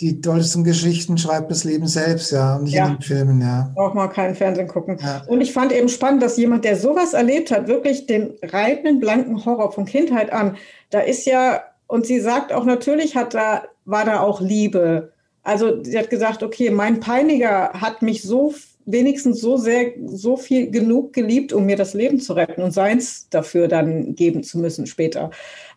die 0.00 0.20
tollsten 0.20 0.62
Geschichten 0.62 1.18
schreibt 1.18 1.50
das 1.50 1.64
Leben 1.64 1.86
selbst, 1.86 2.30
ja, 2.30 2.56
und 2.56 2.64
nicht 2.64 2.74
ja. 2.74 2.86
in 2.86 2.94
den 2.94 3.02
Filmen, 3.02 3.40
ja. 3.40 3.72
Braucht 3.74 3.94
mal 3.94 4.08
keinen 4.08 4.34
Fernsehen 4.34 4.68
gucken. 4.68 4.98
Ja. 5.00 5.22
Und 5.26 5.40
ich 5.40 5.52
fand 5.52 5.72
eben 5.72 5.88
spannend, 5.88 6.22
dass 6.22 6.36
jemand, 6.36 6.64
der 6.64 6.76
sowas 6.76 7.14
erlebt 7.14 7.50
hat, 7.50 7.66
wirklich 7.66 8.06
den 8.06 8.34
reinen, 8.42 9.00
blanken 9.00 9.44
Horror 9.44 9.72
von 9.72 9.86
Kindheit 9.86 10.32
an, 10.32 10.56
da 10.90 11.00
ist 11.00 11.24
ja, 11.24 11.62
und 11.86 12.06
sie 12.06 12.20
sagt 12.20 12.52
auch, 12.52 12.64
natürlich 12.64 13.16
hat 13.16 13.34
da, 13.34 13.64
war 13.86 14.04
da 14.04 14.20
auch 14.20 14.40
Liebe. 14.40 15.12
Also 15.46 15.80
sie 15.80 15.96
hat 15.96 16.10
gesagt, 16.10 16.42
okay, 16.42 16.70
mein 16.70 16.98
Peiniger 16.98 17.72
hat 17.72 18.02
mich 18.02 18.22
so 18.22 18.52
wenigstens 18.84 19.40
so 19.40 19.56
sehr, 19.56 19.92
so 20.04 20.36
viel 20.36 20.72
genug 20.72 21.12
geliebt, 21.12 21.52
um 21.52 21.66
mir 21.66 21.76
das 21.76 21.94
Leben 21.94 22.18
zu 22.18 22.32
retten 22.32 22.62
und 22.62 22.72
seins 22.72 23.28
dafür 23.30 23.68
dann 23.68 24.16
geben 24.16 24.42
zu 24.42 24.58
müssen 24.58 24.86
später. 24.86 25.30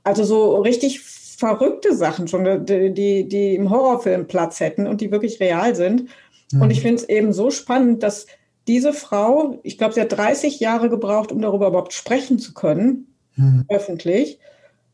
Also 0.03 0.23
so 0.23 0.55
richtig 0.62 1.01
verrückte 1.01 1.95
Sachen 1.95 2.27
schon, 2.27 2.65
die, 2.65 3.27
die, 3.27 3.53
im 3.53 3.69
Horrorfilm 3.69 4.25
Platz 4.25 4.60
hätten 4.60 4.88
und 4.88 5.01
die 5.01 5.12
wirklich 5.12 5.39
real 5.39 5.75
sind. 5.75 6.05
Mhm. 6.51 6.63
Und 6.63 6.71
ich 6.71 6.82
finde 6.82 6.95
es 7.03 7.08
eben 7.08 7.32
so 7.32 7.51
spannend, 7.51 8.01
dass 8.01 8.25
diese 8.67 8.91
Frau, 8.91 9.60
ich 9.62 9.77
glaube, 9.77 9.93
sie 9.93 10.01
hat 10.01 10.17
30 10.17 10.60
Jahre 10.60 10.89
gebraucht, 10.89 11.32
um 11.32 11.43
darüber 11.43 11.67
überhaupt 11.67 11.93
sprechen 11.93 12.39
zu 12.39 12.55
können, 12.55 13.15
mhm. 13.36 13.65
öffentlich, 13.69 14.39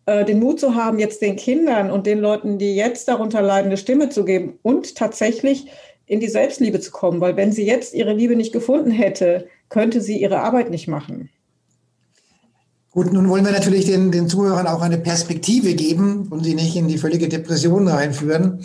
den 0.06 0.40
Mut 0.40 0.60
zu 0.60 0.76
haben, 0.76 1.00
jetzt 1.00 1.22
den 1.22 1.36
Kindern 1.36 1.90
und 1.90 2.06
den 2.06 2.20
Leuten, 2.20 2.60
die 2.60 2.76
jetzt 2.76 3.08
darunter 3.08 3.42
leiden, 3.42 3.68
eine 3.68 3.78
Stimme 3.78 4.10
zu 4.10 4.24
geben 4.24 4.60
und 4.62 4.96
tatsächlich 4.96 5.68
in 6.06 6.20
die 6.20 6.28
Selbstliebe 6.28 6.80
zu 6.80 6.92
kommen, 6.92 7.22
weil 7.22 7.36
wenn 7.36 7.52
sie 7.52 7.66
jetzt 7.66 7.94
ihre 7.94 8.14
Liebe 8.14 8.36
nicht 8.36 8.54
gefunden 8.54 8.92
hätte, 8.92 9.48
könnte 9.70 10.02
sie 10.02 10.22
ihre 10.22 10.40
Arbeit 10.40 10.70
nicht 10.70 10.88
machen. 10.88 11.30
Gut, 12.92 13.12
nun 13.12 13.28
wollen 13.28 13.44
wir 13.44 13.52
natürlich 13.52 13.86
den, 13.86 14.12
den 14.12 14.30
Zuhörern 14.30 14.68
auch 14.68 14.82
eine 14.82 14.98
Perspektive 14.98 15.74
geben 15.74 16.28
und 16.30 16.46
sie 16.46 16.56
nicht 16.56 16.76
in 16.78 16.88
die 16.88 16.98
völlige 16.98 17.28
Depression 17.28 17.88
reinführen. 17.88 18.62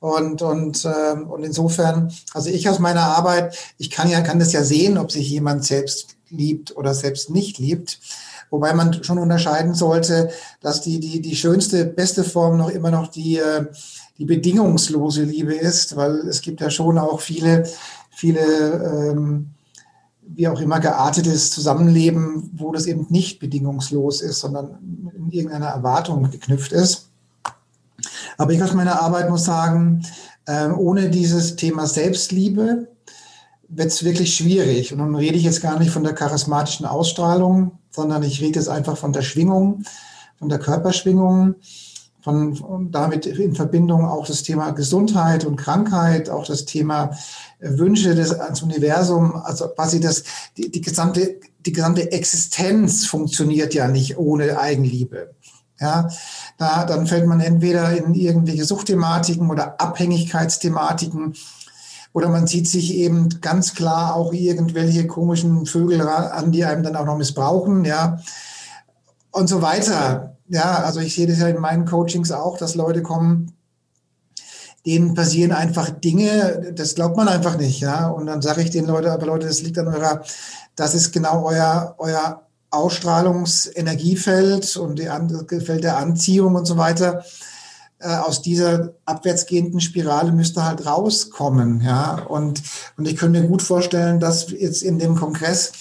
Und, 0.00 0.42
und, 0.42 0.84
äh, 0.84 1.18
und 1.18 1.44
insofern, 1.44 2.12
also 2.34 2.50
ich 2.50 2.68
aus 2.68 2.78
meiner 2.78 3.02
Arbeit, 3.02 3.56
ich 3.78 3.90
kann 3.90 4.10
ja, 4.10 4.20
kann 4.20 4.38
das 4.38 4.52
ja 4.52 4.64
sehen, 4.64 4.98
ob 4.98 5.12
sich 5.12 5.30
jemand 5.30 5.64
selbst 5.64 6.16
liebt 6.28 6.76
oder 6.76 6.94
selbst 6.94 7.30
nicht 7.30 7.58
liebt. 7.58 8.00
Wobei 8.50 8.74
man 8.74 9.02
schon 9.04 9.18
unterscheiden 9.18 9.74
sollte, 9.74 10.30
dass 10.60 10.80
die, 10.80 10.98
die, 10.98 11.20
die 11.20 11.36
schönste, 11.36 11.84
beste 11.84 12.24
Form 12.24 12.56
noch 12.56 12.68
immer 12.68 12.90
noch 12.90 13.08
die, 13.08 13.38
äh, 13.38 13.66
die 14.18 14.24
bedingungslose 14.24 15.22
Liebe 15.22 15.54
ist, 15.54 15.96
weil 15.96 16.28
es 16.28 16.40
gibt 16.40 16.60
ja 16.60 16.68
schon 16.68 16.98
auch 16.98 17.20
viele, 17.20 17.64
viele 18.10 19.12
ähm, 19.12 19.50
wie 20.22 20.48
auch 20.48 20.60
immer 20.60 20.80
geartetes 20.80 21.50
Zusammenleben, 21.50 22.50
wo 22.54 22.72
das 22.72 22.86
eben 22.86 23.06
nicht 23.08 23.40
bedingungslos 23.40 24.20
ist, 24.20 24.40
sondern 24.40 24.78
in 25.16 25.30
irgendeiner 25.30 25.68
Erwartung 25.68 26.30
geknüpft 26.30 26.72
ist. 26.72 27.08
Aber 28.36 28.52
ich 28.52 28.62
aus 28.62 28.74
meiner 28.74 29.02
Arbeit 29.02 29.28
muss 29.28 29.44
sagen, 29.44 30.04
ähm, 30.46 30.78
ohne 30.78 31.10
dieses 31.10 31.56
Thema 31.56 31.86
Selbstliebe 31.86 32.88
wird 33.68 33.88
es 33.88 34.04
wirklich 34.04 34.34
schwierig. 34.34 34.92
Und 34.92 34.98
nun 34.98 35.14
rede 35.14 35.36
ich 35.36 35.44
jetzt 35.44 35.62
gar 35.62 35.78
nicht 35.78 35.90
von 35.90 36.04
der 36.04 36.14
charismatischen 36.14 36.86
Ausstrahlung, 36.86 37.72
sondern 37.90 38.22
ich 38.22 38.40
rede 38.40 38.58
jetzt 38.58 38.68
einfach 38.68 38.96
von 38.96 39.12
der 39.12 39.22
Schwingung, 39.22 39.84
von 40.38 40.48
der 40.48 40.58
Körperschwingung, 40.58 41.56
von 42.22 42.90
damit 42.90 43.26
in 43.26 43.54
Verbindung 43.54 44.04
auch 44.04 44.26
das 44.26 44.42
Thema 44.42 44.70
Gesundheit 44.72 45.44
und 45.44 45.56
Krankheit, 45.56 46.28
auch 46.28 46.46
das 46.46 46.64
Thema 46.64 47.10
äh, 47.60 47.78
Wünsche 47.78 48.14
des, 48.14 48.38
ans 48.38 48.62
Universum, 48.62 49.36
also 49.36 49.68
quasi 49.68 50.00
das, 50.00 50.24
die, 50.56 50.70
die 50.70 50.80
gesamte, 50.80 51.40
die 51.64 51.72
gesamte 51.72 52.12
Existenz 52.12 53.06
funktioniert 53.06 53.74
ja 53.74 53.88
nicht 53.88 54.18
ohne 54.18 54.58
Eigenliebe. 54.58 55.34
Ja, 55.80 56.08
da, 56.58 56.84
dann 56.84 57.06
fällt 57.06 57.26
man 57.26 57.40
entweder 57.40 57.96
in 57.96 58.12
irgendwelche 58.12 58.66
Suchtthematiken 58.66 59.48
oder 59.48 59.80
Abhängigkeitsthematiken 59.80 61.34
oder 62.12 62.28
man 62.28 62.46
zieht 62.46 62.68
sich 62.68 62.94
eben 62.94 63.40
ganz 63.40 63.74
klar 63.74 64.14
auch 64.16 64.32
irgendwelche 64.32 65.06
komischen 65.06 65.66
Vögel 65.66 66.00
an, 66.02 66.52
die 66.52 66.64
einem 66.64 66.82
dann 66.82 66.96
auch 66.96 67.04
noch 67.04 67.16
missbrauchen, 67.16 67.84
ja, 67.84 68.18
und 69.30 69.48
so 69.48 69.62
weiter. 69.62 70.36
Ja, 70.48 70.82
also 70.82 70.98
ich 71.00 71.14
sehe 71.14 71.28
das 71.28 71.38
ja 71.38 71.46
in 71.46 71.60
meinen 71.60 71.84
Coachings 71.84 72.32
auch, 72.32 72.58
dass 72.58 72.74
Leute 72.74 73.02
kommen, 73.02 73.52
denen 74.84 75.14
passieren 75.14 75.52
einfach 75.52 75.90
Dinge, 75.90 76.72
das 76.74 76.96
glaubt 76.96 77.16
man 77.16 77.28
einfach 77.28 77.56
nicht, 77.56 77.80
ja. 77.80 78.08
Und 78.08 78.26
dann 78.26 78.42
sage 78.42 78.62
ich 78.62 78.70
den 78.70 78.86
Leuten, 78.86 79.08
aber 79.08 79.26
Leute, 79.26 79.46
das 79.46 79.62
liegt 79.62 79.78
an 79.78 79.86
eurer, 79.86 80.22
das 80.74 80.94
ist 80.94 81.12
genau 81.12 81.44
euer, 81.44 81.94
euer 81.98 82.42
Ausstrahlungsenergiefeld 82.70 84.76
und 84.76 84.98
die 84.98 85.60
Feld 85.60 85.84
der 85.84 85.98
Anziehung 85.98 86.56
und 86.56 86.66
so 86.66 86.76
weiter. 86.76 87.24
Äh, 88.02 88.16
aus 88.16 88.40
dieser 88.40 88.94
abwärtsgehenden 89.04 89.80
Spirale 89.80 90.32
müsste 90.32 90.64
halt 90.64 90.86
rauskommen, 90.86 91.82
ja. 91.84 92.22
Und, 92.28 92.62
und 92.96 93.06
ich 93.06 93.16
könnte 93.16 93.40
mir 93.40 93.46
gut 93.46 93.60
vorstellen, 93.60 94.20
dass 94.20 94.50
jetzt 94.50 94.82
in 94.82 94.98
dem 94.98 95.16
Kongress 95.16 95.72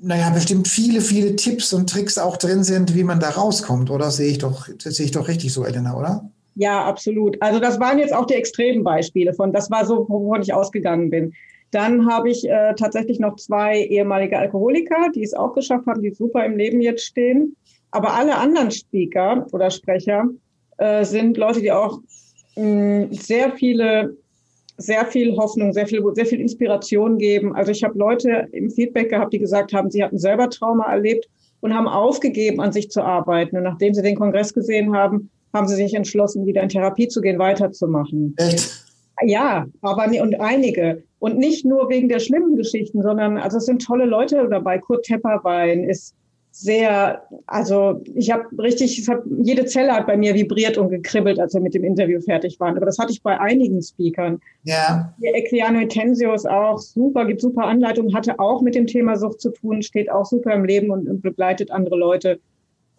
naja, 0.00 0.30
bestimmt 0.30 0.68
viele, 0.68 1.00
viele 1.00 1.36
Tipps 1.36 1.72
und 1.72 1.88
Tricks 1.88 2.18
auch 2.18 2.36
drin 2.36 2.64
sind, 2.64 2.94
wie 2.94 3.04
man 3.04 3.20
da 3.20 3.30
rauskommt, 3.30 3.90
oder 3.90 4.10
sehe 4.10 4.30
ich 4.30 4.38
doch, 4.38 4.66
sehe 4.78 5.06
ich 5.06 5.12
doch 5.12 5.28
richtig 5.28 5.52
so, 5.52 5.64
Elena, 5.64 5.96
oder? 5.96 6.28
Ja, 6.56 6.84
absolut. 6.84 7.40
Also 7.40 7.60
das 7.60 7.78
waren 7.80 7.98
jetzt 7.98 8.12
auch 8.12 8.26
die 8.26 8.34
extremen 8.34 8.82
Beispiele 8.82 9.32
von, 9.32 9.52
das 9.52 9.70
war 9.70 9.86
so, 9.86 10.06
wovon 10.08 10.42
ich 10.42 10.52
ausgegangen 10.52 11.10
bin. 11.10 11.32
Dann 11.70 12.10
habe 12.10 12.30
ich 12.30 12.48
äh, 12.48 12.74
tatsächlich 12.74 13.20
noch 13.20 13.36
zwei 13.36 13.78
ehemalige 13.78 14.38
Alkoholiker, 14.38 15.08
die 15.14 15.22
es 15.22 15.34
auch 15.34 15.54
geschafft 15.54 15.86
haben, 15.86 16.02
die 16.02 16.12
super 16.12 16.44
im 16.44 16.56
Leben 16.56 16.80
jetzt 16.80 17.04
stehen. 17.04 17.56
Aber 17.90 18.14
alle 18.14 18.36
anderen 18.36 18.70
Speaker 18.70 19.46
oder 19.52 19.70
Sprecher 19.70 20.26
äh, 20.78 21.04
sind 21.04 21.36
Leute, 21.36 21.60
die 21.60 21.72
auch 21.72 22.00
mh, 22.56 23.08
sehr 23.10 23.52
viele 23.52 24.16
sehr 24.78 25.06
viel 25.06 25.36
Hoffnung, 25.36 25.72
sehr 25.72 25.86
viel, 25.86 26.02
sehr 26.14 26.26
viel 26.26 26.40
Inspiration 26.40 27.18
geben. 27.18 27.54
Also 27.54 27.72
ich 27.72 27.82
habe 27.82 27.98
Leute 27.98 28.48
im 28.52 28.70
Feedback 28.70 29.08
gehabt, 29.08 29.32
die 29.32 29.38
gesagt 29.38 29.72
haben, 29.72 29.90
sie 29.90 30.04
hatten 30.04 30.18
selber 30.18 30.50
Trauma 30.50 30.92
erlebt 30.92 31.28
und 31.60 31.74
haben 31.74 31.88
aufgegeben, 31.88 32.60
an 32.60 32.72
sich 32.72 32.90
zu 32.90 33.02
arbeiten. 33.02 33.56
Und 33.56 33.62
nachdem 33.62 33.94
sie 33.94 34.02
den 34.02 34.16
Kongress 34.16 34.52
gesehen 34.52 34.94
haben, 34.94 35.30
haben 35.54 35.66
sie 35.66 35.76
sich 35.76 35.94
entschlossen, 35.94 36.46
wieder 36.46 36.62
in 36.62 36.68
Therapie 36.68 37.08
zu 37.08 37.20
gehen, 37.20 37.38
weiterzumachen. 37.38 38.34
Echt? 38.36 38.84
Ja, 39.22 39.66
aber 39.80 40.10
und 40.20 40.40
einige. 40.40 41.02
Und 41.18 41.38
nicht 41.38 41.64
nur 41.64 41.88
wegen 41.88 42.10
der 42.10 42.18
schlimmen 42.18 42.56
Geschichten, 42.56 43.02
sondern 43.02 43.38
also 43.38 43.56
es 43.56 43.64
sind 43.64 43.82
tolle 43.82 44.04
Leute 44.04 44.46
dabei. 44.50 44.78
Kurt 44.78 45.06
Tepperwein 45.06 45.84
ist 45.84 46.14
sehr, 46.58 47.22
also 47.46 48.02
ich 48.14 48.32
habe 48.32 48.44
richtig, 48.58 48.98
es 48.98 49.08
hat, 49.08 49.22
jede 49.42 49.66
Zelle 49.66 49.92
hat 49.92 50.06
bei 50.06 50.16
mir 50.16 50.34
vibriert 50.34 50.78
und 50.78 50.88
gekribbelt, 50.88 51.38
als 51.38 51.52
wir 51.52 51.60
mit 51.60 51.74
dem 51.74 51.84
Interview 51.84 52.18
fertig 52.18 52.58
waren. 52.58 52.76
Aber 52.78 52.86
das 52.86 52.98
hatte 52.98 53.12
ich 53.12 53.22
bei 53.22 53.38
einigen 53.38 53.82
Speakern. 53.82 54.40
Ja. 54.62 55.12
Der 55.22 55.36
Equiano 55.36 55.80
Etensio 55.80 56.32
ist 56.32 56.48
auch 56.48 56.78
super, 56.78 57.26
gibt 57.26 57.42
super 57.42 57.64
Anleitungen, 57.64 58.14
hatte 58.14 58.38
auch 58.38 58.62
mit 58.62 58.74
dem 58.74 58.86
Thema 58.86 59.16
Sucht 59.16 59.42
zu 59.42 59.50
tun, 59.50 59.82
steht 59.82 60.10
auch 60.10 60.24
super 60.24 60.54
im 60.54 60.64
Leben 60.64 60.90
und, 60.90 61.06
und 61.06 61.20
begleitet 61.20 61.70
andere 61.70 61.96
Leute. 61.96 62.40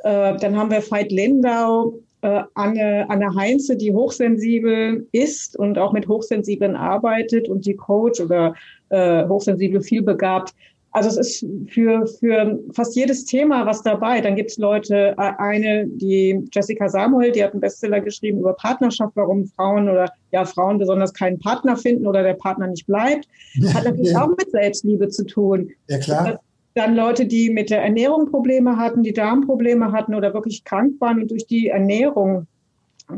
Äh, 0.03 0.37
dann 0.37 0.55
haben 0.55 0.69
wir 0.69 0.83
Veit 0.91 1.11
Lindau, 1.11 1.95
äh, 2.21 2.43
Anne, 2.53 3.07
Anne 3.09 3.33
Heinze, 3.33 3.75
die 3.75 3.91
hochsensibel 3.91 5.07
ist 5.13 5.57
und 5.57 5.79
auch 5.79 5.93
mit 5.93 6.07
Hochsensiblen 6.07 6.75
arbeitet 6.75 7.49
und 7.49 7.65
die 7.65 7.75
Coach 7.75 8.21
oder 8.21 8.53
äh, 8.89 9.27
hochsensibel 9.27 9.81
vielbegabt 9.81 10.53
also 10.97 11.09
es 11.09 11.17
ist 11.17 11.45
für, 11.69 12.07
für 12.07 12.59
fast 12.73 12.95
jedes 12.95 13.23
Thema 13.23 13.67
was 13.67 13.83
dabei. 13.83 14.19
Dann 14.19 14.35
gibt 14.35 14.49
es 14.49 14.57
Leute, 14.57 15.13
äh, 15.15 15.31
eine, 15.37 15.85
die 15.85 16.43
Jessica 16.51 16.89
Samuel, 16.89 17.31
die 17.31 17.43
hat 17.43 17.51
einen 17.51 17.61
Bestseller 17.61 18.01
geschrieben 18.01 18.39
über 18.39 18.53
Partnerschaft, 18.53 19.11
warum 19.15 19.45
Frauen 19.45 19.87
oder 19.89 20.11
ja 20.31 20.43
Frauen 20.43 20.79
besonders 20.79 21.13
keinen 21.13 21.37
Partner 21.37 21.77
finden 21.77 22.07
oder 22.07 22.23
der 22.23 22.33
Partner 22.33 22.65
nicht 22.65 22.87
bleibt. 22.87 23.27
Hat 23.75 23.85
natürlich 23.85 24.11
ja. 24.11 24.23
auch 24.23 24.29
mit 24.29 24.49
Selbstliebe 24.49 25.07
zu 25.09 25.23
tun. 25.23 25.69
Ja, 25.87 25.99
klar. 25.99 26.39
Dann 26.73 26.95
Leute, 26.95 27.27
die 27.27 27.51
mit 27.51 27.69
der 27.69 27.83
Ernährung 27.83 28.31
Probleme 28.31 28.77
hatten, 28.77 29.03
die 29.03 29.13
Darmprobleme 29.13 29.91
hatten 29.91 30.15
oder 30.15 30.33
wirklich 30.33 30.63
krank 30.63 30.93
waren 30.99 31.21
und 31.21 31.29
durch 31.29 31.45
die 31.45 31.67
Ernährung 31.67 32.47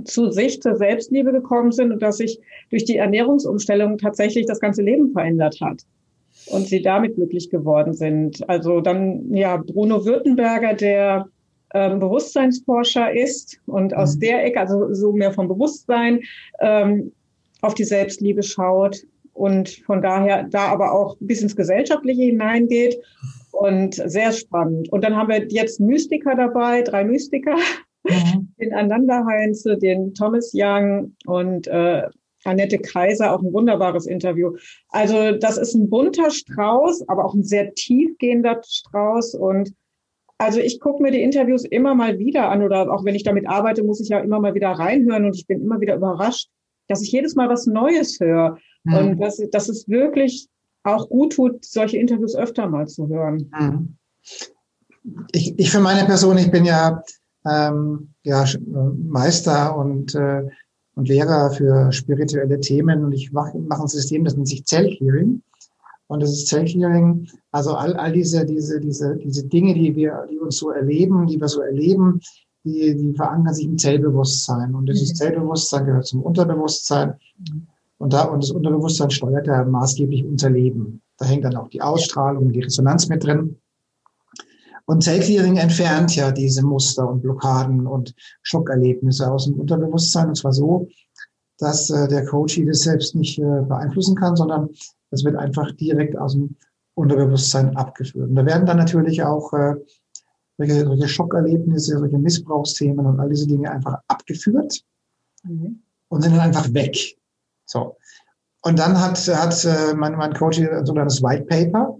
zu 0.03 0.31
sich, 0.31 0.61
zur 0.61 0.75
Selbstliebe 0.75 1.31
gekommen 1.31 1.71
sind 1.71 1.93
und 1.93 2.01
dass 2.01 2.17
sich 2.17 2.41
durch 2.71 2.83
die 2.83 2.97
Ernährungsumstellung 2.97 3.97
tatsächlich 3.97 4.45
das 4.47 4.59
ganze 4.59 4.81
Leben 4.81 5.13
verändert 5.13 5.59
hat 5.61 5.85
und 6.51 6.67
sie 6.67 6.81
damit 6.81 7.15
glücklich 7.15 7.49
geworden 7.49 7.93
sind. 7.93 8.47
Also 8.49 8.81
dann 8.81 9.33
ja 9.33 9.57
Bruno 9.57 10.05
Württemberger, 10.05 10.73
der 10.73 11.27
ähm, 11.73 11.99
Bewusstseinsforscher 11.99 13.13
ist 13.13 13.59
und 13.67 13.95
aus 13.95 14.15
mhm. 14.15 14.19
der 14.21 14.45
Ecke, 14.45 14.59
also 14.59 14.93
so 14.93 15.11
mehr 15.11 15.31
vom 15.31 15.47
Bewusstsein, 15.47 16.21
ähm, 16.59 17.11
auf 17.61 17.73
die 17.73 17.83
Selbstliebe 17.83 18.41
schaut 18.43 19.03
und 19.33 19.69
von 19.85 20.01
daher 20.01 20.43
da 20.43 20.67
aber 20.67 20.91
auch 20.91 21.15
bis 21.19 21.41
ins 21.41 21.55
Gesellschaftliche 21.55 22.23
hineingeht 22.23 22.97
und 23.51 23.95
sehr 23.95 24.31
spannend. 24.31 24.91
Und 24.91 25.03
dann 25.03 25.15
haben 25.15 25.29
wir 25.29 25.45
jetzt 25.49 25.79
Mystiker 25.79 26.35
dabei, 26.35 26.81
drei 26.81 27.03
Mystiker, 27.03 27.55
mhm. 28.03 28.49
den 28.59 28.73
Ananda 28.73 29.25
Heinze, 29.25 29.77
den 29.77 30.13
Thomas 30.13 30.51
Young 30.53 31.15
und 31.25 31.67
äh, 31.67 32.03
Annette 32.45 32.79
Kaiser, 32.79 33.33
auch 33.33 33.41
ein 33.41 33.53
wunderbares 33.53 34.05
Interview. 34.05 34.55
Also 34.89 35.31
das 35.31 35.57
ist 35.57 35.75
ein 35.75 35.89
bunter 35.89 36.29
Strauß, 36.29 37.07
aber 37.07 37.25
auch 37.25 37.33
ein 37.33 37.43
sehr 37.43 37.73
tiefgehender 37.73 38.61
Strauß. 38.65 39.35
Und 39.35 39.73
also 40.37 40.59
ich 40.59 40.79
gucke 40.79 41.03
mir 41.03 41.11
die 41.11 41.21
Interviews 41.21 41.65
immer 41.65 41.95
mal 41.95 42.17
wieder 42.17 42.49
an 42.49 42.63
oder 42.63 42.91
auch 42.91 43.03
wenn 43.03 43.15
ich 43.15 43.23
damit 43.23 43.47
arbeite, 43.47 43.83
muss 43.83 43.99
ich 43.99 44.09
ja 44.09 44.19
immer 44.19 44.39
mal 44.39 44.53
wieder 44.53 44.69
reinhören 44.69 45.25
und 45.25 45.35
ich 45.35 45.47
bin 45.47 45.61
immer 45.61 45.81
wieder 45.81 45.95
überrascht, 45.95 46.49
dass 46.87 47.01
ich 47.01 47.11
jedes 47.11 47.35
Mal 47.35 47.49
was 47.49 47.67
Neues 47.67 48.19
höre 48.19 48.57
mhm. 48.83 48.93
und 48.95 49.19
dass, 49.19 49.41
dass 49.51 49.67
es 49.69 49.87
wirklich 49.89 50.47
auch 50.83 51.09
gut 51.09 51.33
tut, 51.33 51.65
solche 51.65 51.97
Interviews 51.97 52.35
öfter 52.35 52.69
mal 52.69 52.87
zu 52.87 53.09
hören. 53.09 53.51
Mhm. 53.57 53.97
Ich, 55.33 55.57
ich 55.57 55.71
für 55.71 55.79
meine 55.79 56.05
Person, 56.05 56.37
ich 56.37 56.51
bin 56.51 56.65
ja, 56.65 57.03
ähm, 57.45 58.13
ja 58.23 58.45
Meister 58.61 59.75
und 59.75 60.15
äh, 60.15 60.43
und 60.95 61.07
Lehrer 61.07 61.51
für 61.51 61.91
spirituelle 61.91 62.59
Themen 62.59 63.03
und 63.03 63.13
ich 63.13 63.31
mache 63.31 63.57
mach 63.59 63.79
ein 63.79 63.87
System, 63.87 64.25
das 64.25 64.35
nennt 64.35 64.47
sich 64.47 64.65
Zellclearing. 64.65 65.41
Und 66.07 66.23
das 66.23 66.31
ist 66.31 66.47
Zellclearing, 66.47 67.29
also 67.51 67.75
all, 67.75 67.93
all 67.93 68.11
diese, 68.11 68.43
diese, 68.43 68.79
diese, 68.79 69.15
diese 69.17 69.45
Dinge, 69.45 69.75
die 69.75 69.95
wir, 69.95 70.25
die 70.29 70.39
uns 70.39 70.57
so 70.57 70.71
erleben, 70.71 71.27
die 71.27 71.39
wir 71.39 71.47
so 71.47 71.61
erleben, 71.61 72.19
die, 72.63 72.95
die 72.95 73.13
verankern 73.13 73.53
sich 73.53 73.65
im 73.65 73.77
Zellbewusstsein. 73.77 74.73
Und 74.73 74.87
dieses 74.89 75.11
mhm. 75.11 75.15
Zellbewusstsein 75.15 75.85
gehört 75.85 76.07
zum 76.07 76.23
Unterbewusstsein. 76.23 77.13
Und 77.99 78.13
da, 78.13 78.23
und 78.23 78.43
das 78.43 78.51
Unterbewusstsein 78.51 79.11
steuert 79.11 79.47
ja 79.47 79.63
maßgeblich 79.63 80.25
unser 80.25 80.49
Leben. 80.49 81.01
Da 81.17 81.25
hängt 81.25 81.43
dann 81.43 81.55
auch 81.55 81.69
die 81.69 81.81
Ausstrahlung, 81.81 82.51
die 82.51 82.61
Resonanz 82.61 83.07
mit 83.07 83.23
drin. 83.23 83.57
Und 84.89 85.03
Zellclearing 85.03 85.57
entfernt 85.57 86.15
ja 86.15 86.31
diese 86.31 86.65
Muster 86.65 87.07
und 87.07 87.21
Blockaden 87.21 87.85
und 87.85 88.15
Schockerlebnisse 88.41 89.31
aus 89.31 89.45
dem 89.45 89.53
Unterbewusstsein. 89.53 90.29
Und 90.29 90.35
zwar 90.35 90.51
so, 90.51 90.87
dass 91.59 91.91
äh, 91.91 92.07
der 92.07 92.25
Coach 92.25 92.59
das 92.65 92.79
selbst 92.79 93.13
nicht 93.13 93.37
äh, 93.37 93.61
beeinflussen 93.67 94.15
kann, 94.15 94.35
sondern 94.35 94.69
das 95.11 95.23
wird 95.23 95.35
einfach 95.35 95.71
direkt 95.73 96.17
aus 96.17 96.33
dem 96.33 96.55
Unterbewusstsein 96.95 97.77
abgeführt. 97.77 98.29
Und 98.29 98.35
da 98.35 98.43
werden 98.47 98.65
dann 98.65 98.77
natürlich 98.77 99.21
auch 99.21 99.53
äh, 99.53 99.75
solche, 100.57 100.85
solche 100.85 101.07
Schockerlebnisse, 101.07 101.99
solche 101.99 102.17
Missbrauchsthemen 102.17 103.05
und 103.05 103.19
all 103.19 103.29
diese 103.29 103.45
Dinge 103.45 103.69
einfach 103.69 103.99
abgeführt 104.07 104.83
mhm. 105.43 105.83
und 106.07 106.23
sind 106.23 106.31
dann 106.31 106.41
einfach 106.41 106.73
weg. 106.73 106.97
So. 107.67 107.95
Und 108.63 108.79
dann 108.79 108.99
hat, 108.99 109.19
hat 109.19 109.65
äh, 109.65 109.93
mein, 109.93 110.15
mein 110.15 110.33
Coach 110.33 110.57
so 110.57 110.63
ein 110.67 110.85
sogenanntes 110.87 111.21
White 111.21 111.43
Paper, 111.43 111.99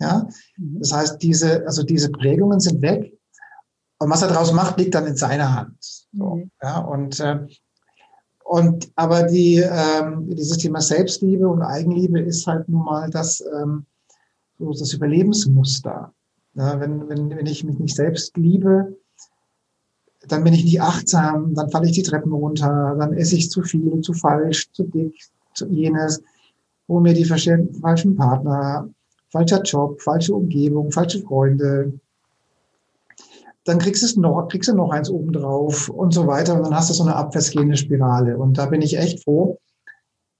ja, 0.00 0.28
mhm. 0.56 0.78
das 0.80 0.92
heißt, 0.92 1.22
diese, 1.22 1.66
also 1.66 1.82
diese 1.82 2.10
Prägungen 2.10 2.60
sind 2.60 2.82
weg. 2.82 3.14
Und 3.98 4.10
was 4.10 4.22
er 4.22 4.28
daraus 4.28 4.52
macht, 4.52 4.78
liegt 4.78 4.94
dann 4.94 5.06
in 5.06 5.16
seiner 5.16 5.54
Hand. 5.54 6.06
So, 6.12 6.36
mhm. 6.36 6.50
ja, 6.62 6.78
und, 6.78 7.18
äh, 7.20 7.46
und 8.44 8.90
aber 8.94 9.24
die, 9.24 9.56
ähm, 9.56 10.28
dieses 10.30 10.58
Thema 10.58 10.80
Selbstliebe 10.80 11.48
und 11.48 11.62
Eigenliebe 11.62 12.20
ist 12.20 12.46
halt 12.46 12.68
nun 12.68 12.84
mal 12.84 13.10
das, 13.10 13.42
ähm, 13.60 13.86
so 14.58 14.72
das 14.72 14.92
Überlebensmuster. 14.92 16.12
Ja, 16.54 16.80
wenn, 16.80 17.08
wenn, 17.08 17.30
wenn 17.30 17.46
ich 17.46 17.64
mich 17.64 17.78
nicht 17.78 17.94
selbst 17.94 18.36
liebe, 18.36 18.96
dann 20.26 20.44
bin 20.44 20.54
ich 20.54 20.64
nicht 20.64 20.80
achtsam, 20.80 21.54
dann 21.54 21.70
falle 21.70 21.86
ich 21.86 21.92
die 21.92 22.02
Treppen 22.02 22.32
runter, 22.32 22.96
dann 22.98 23.12
esse 23.12 23.36
ich 23.36 23.50
zu 23.50 23.62
viel, 23.62 24.00
zu 24.00 24.12
falsch, 24.12 24.70
zu 24.72 24.84
dick, 24.84 25.14
zu 25.54 25.66
jenes, 25.68 26.22
hole 26.88 27.02
mir 27.02 27.14
die 27.14 27.24
falschen 27.24 28.16
Partner, 28.16 28.88
falscher 29.30 29.62
Job, 29.62 30.00
falsche 30.00 30.34
Umgebung, 30.34 30.90
falsche 30.90 31.22
Freunde. 31.22 31.92
Dann 33.64 33.78
kriegst 33.78 34.16
du 34.16 34.20
noch, 34.20 34.48
kriegst 34.48 34.68
du 34.68 34.74
noch 34.74 34.90
eins 34.90 35.10
obendrauf 35.10 35.88
und 35.88 36.12
so 36.12 36.26
weiter. 36.26 36.54
Und 36.54 36.62
dann 36.62 36.74
hast 36.74 36.90
du 36.90 36.94
so 36.94 37.02
eine 37.02 37.16
abwärtsgehende 37.16 37.76
Spirale. 37.76 38.38
Und 38.38 38.56
da 38.56 38.66
bin 38.66 38.80
ich 38.80 38.96
echt 38.96 39.24
froh, 39.24 39.58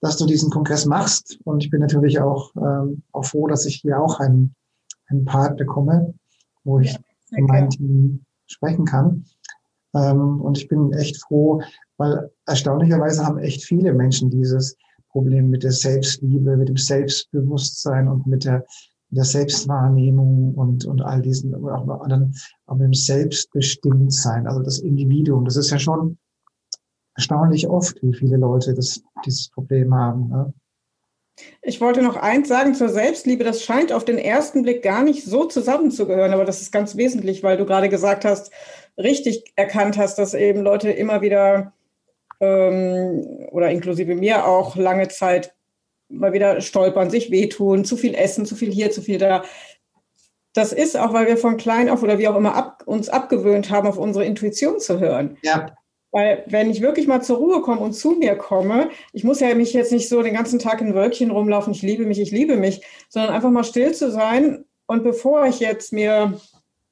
dass 0.01 0.16
du 0.16 0.27
diesen 0.27 0.51
Kongress 0.51 0.87
machst. 0.87 1.38
Und 1.44 1.62
ich 1.62 1.70
bin 1.70 1.81
natürlich 1.81 2.20
auch, 2.20 2.53
ähm, 2.57 3.03
auch 3.12 3.24
froh, 3.24 3.46
dass 3.46 3.66
ich 3.66 3.77
hier 3.77 4.01
auch 4.01 4.20
einen, 4.20 4.55
einen 5.09 5.24
Part 5.24 5.59
bekomme, 5.59 6.14
wo 6.64 6.81
ich 6.81 6.92
ja, 6.92 6.98
mein 7.40 7.68
Team 7.68 8.24
sprechen 8.46 8.87
kann. 8.87 9.24
Ähm, 9.94 10.40
und 10.40 10.57
ich 10.57 10.68
bin 10.68 10.92
echt 10.92 11.20
froh, 11.20 11.61
weil 11.98 12.31
erstaunlicherweise 12.46 13.27
haben 13.27 13.38
echt 13.38 13.64
viele 13.64 13.92
Menschen 13.92 14.31
dieses 14.31 14.77
Problem 15.18 15.50
mit 15.50 15.64
der 15.64 15.72
Selbstliebe, 15.72 16.57
mit 16.57 16.68
dem 16.68 16.76
Selbstbewusstsein 16.76 18.07
und 18.07 18.28
mit 18.28 18.44
der, 18.44 18.64
der 19.11 19.24
Selbstwahrnehmung 19.24 20.54
und, 20.54 20.85
und 20.85 21.02
all 21.02 21.20
diesen, 21.20 21.52
auch 21.57 21.88
anderen, 22.02 22.37
auch 22.66 22.76
mit 22.76 22.85
dem 22.85 22.94
Selbstbestimmtsein, 22.94 24.46
also 24.46 24.62
das 24.62 24.78
Individuum. 24.78 25.44
Das 25.44 25.57
ist 25.57 25.70
ja 25.70 25.78
schon 25.81 26.18
erstaunlich 27.16 27.68
oft, 27.68 28.00
wie 28.00 28.14
viele 28.14 28.37
Leute 28.37 28.74
das, 28.74 29.02
dieses 29.26 29.48
Problem 29.48 29.92
haben. 29.92 30.28
Ne? 30.28 30.54
Ich 31.62 31.81
wollte 31.81 32.00
noch 32.00 32.14
eins 32.14 32.46
sagen 32.46 32.76
zur 32.76 32.90
Selbstliebe. 32.90 33.42
Das 33.42 33.64
scheint 33.64 33.92
auf 33.92 34.04
den 34.04 34.18
ersten 34.18 34.62
Blick 34.62 34.85
gar 34.85 35.02
nicht 35.02 35.24
so 35.24 35.46
zusammenzugehören, 35.46 36.33
aber 36.33 36.44
das 36.44 36.62
ist 36.62 36.70
ganz 36.70 36.96
wesentlich, 36.96 37.42
weil 37.42 37.57
du 37.57 37.66
gerade 37.66 37.88
gesagt 37.88 38.24
hast, 38.24 38.52
richtig 38.96 39.52
erkannt 39.57 39.98
hast, 39.98 40.16
dass 40.20 40.33
eben 40.35 40.62
Leute 40.62 40.90
immer 40.90 41.22
wieder 41.22 41.72
ähm, 42.40 43.46
oder 43.51 43.70
inklusive 43.70 44.14
mir 44.14 44.46
auch 44.46 44.77
lange 44.77 45.09
Zeit 45.09 45.55
mal 46.09 46.33
wieder 46.33 46.61
stolpern, 46.61 47.11
sich 47.11 47.31
wehtun, 47.31 47.85
zu 47.85 47.96
viel 47.96 48.14
essen, 48.14 48.46
zu 48.46 48.57
viel 48.57 48.72
hier, 48.72 48.90
zu 48.90 49.03
viel 49.03 49.18
da. 49.18 49.44
Das 50.55 50.72
ist 50.72 50.96
auch, 50.96 51.12
weil 51.12 51.27
wir 51.27 51.37
von 51.37 51.57
klein 51.57 51.88
auf 51.90 52.03
oder 52.03 52.18
wie 52.18 52.29
auch 52.29 52.37
immer 52.37 52.55
ab, 52.55 52.83
uns 52.87 53.09
abgewöhnt 53.09 53.70
haben, 53.70 53.87
auf 53.87 53.98
unsere 53.98 54.24
Intuition 54.24 54.81
zu 54.81 54.98
hören. 54.98 55.37
Ja. 55.42 55.66
Weil 56.11 56.44
wenn 56.46 56.70
ich 56.70 56.81
wirklich 56.81 57.07
mal 57.07 57.20
zur 57.20 57.37
Ruhe 57.37 57.61
komme 57.61 57.81
und 57.81 57.92
zu 57.92 58.12
mir 58.12 58.35
komme, 58.35 58.88
ich 59.12 59.24
muss 59.24 59.40
ja 59.40 59.55
mich 59.55 59.74
jetzt 59.74 59.92
nicht 59.92 60.09
so 60.09 60.22
den 60.22 60.35
ganzen 60.35 60.59
Tag 60.59 60.81
in 60.81 60.94
Wölkchen 60.94 61.31
rumlaufen, 61.31 61.74
ich 61.74 61.83
liebe 61.83 62.07
mich, 62.07 62.18
ich 62.18 62.31
liebe 62.31 62.57
mich, 62.57 62.83
sondern 63.11 63.35
einfach 63.35 63.51
mal 63.51 63.64
still 63.64 63.92
zu 63.92 64.11
sein. 64.11 64.64
Und 64.87 65.05
bevor 65.05 65.44
ich 65.44 65.61
jetzt 65.61 65.92
mir 65.92 66.40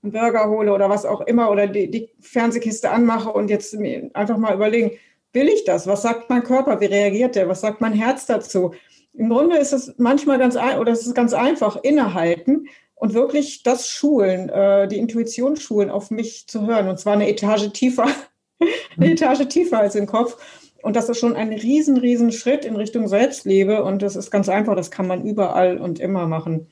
einen 0.03 0.13
Burger 0.13 0.51
hole 0.51 0.73
oder 0.73 0.91
was 0.91 1.07
auch 1.07 1.23
immer 1.23 1.51
oder 1.51 1.67
die, 1.67 1.91
die 1.91 2.11
Fernsehkiste 2.21 2.91
anmache 2.91 3.33
und 3.33 3.49
jetzt 3.49 3.75
einfach 4.13 4.37
mal 4.37 4.55
überlegen, 4.55 4.93
will 5.37 5.49
ich 5.49 5.65
das? 5.65 5.87
Was 5.87 6.03
sagt 6.03 6.29
mein 6.31 6.43
Körper? 6.43 6.81
Wie 6.81 6.87
reagiert 6.87 7.37
der? 7.37 7.49
Was 7.49 7.61
sagt 7.61 7.81
mein 7.81 7.93
Herz 7.93 8.27
dazu? 8.27 8.73
Im 9.13 9.29
Grunde 9.29 9.59
ist 9.59 9.73
es 9.73 9.95
manchmal 9.99 10.39
ganz 10.39 10.57
oder 10.57 10.91
es 10.91 11.07
ist 11.07 11.15
ganz 11.15 11.33
einfach, 11.33 11.77
innehalten 11.83 12.67
und 12.97 13.15
wirklich 13.15 13.63
das 13.63 13.89
schulen, 13.89 14.49
äh, 14.49 14.89
die 14.89 14.99
Intuition 14.99 15.57
schulen, 15.57 15.91
auf 15.91 16.11
mich 16.11 16.49
zu 16.49 16.67
hören. 16.67 16.89
Und 16.89 16.99
zwar 16.99 17.13
eine 17.13 17.29
Etage 17.29 17.71
tiefer, 17.73 18.07
eine 18.97 19.13
Etage 19.13 19.47
tiefer 19.49 19.79
als 19.79 19.95
im 19.95 20.07
Kopf. 20.07 20.37
Und 20.83 20.97
das 20.97 21.09
ist 21.09 21.19
schon 21.19 21.37
ein 21.37 21.53
riesen, 21.53 21.99
riesen 21.99 22.33
Schritt 22.33 22.65
in 22.65 22.77
Richtung 22.77 23.09
Selbstliebe. 23.09 23.85
Und 23.85 24.03
das 24.03 24.17
ist 24.17 24.31
ganz 24.31 24.49
einfach, 24.49 24.75
das 24.75 24.91
kann 24.91 25.07
man 25.07 25.25
überall 25.25 25.79
und 25.79 25.99
immer 25.99 26.27
machen. 26.27 26.69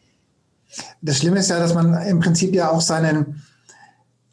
Das 1.02 1.18
Schlimme 1.18 1.38
ist 1.38 1.50
ja, 1.50 1.58
dass 1.58 1.74
man 1.74 1.94
im 2.06 2.20
Prinzip 2.20 2.54
ja 2.54 2.70
auch 2.70 2.80
seinen, 2.80 3.42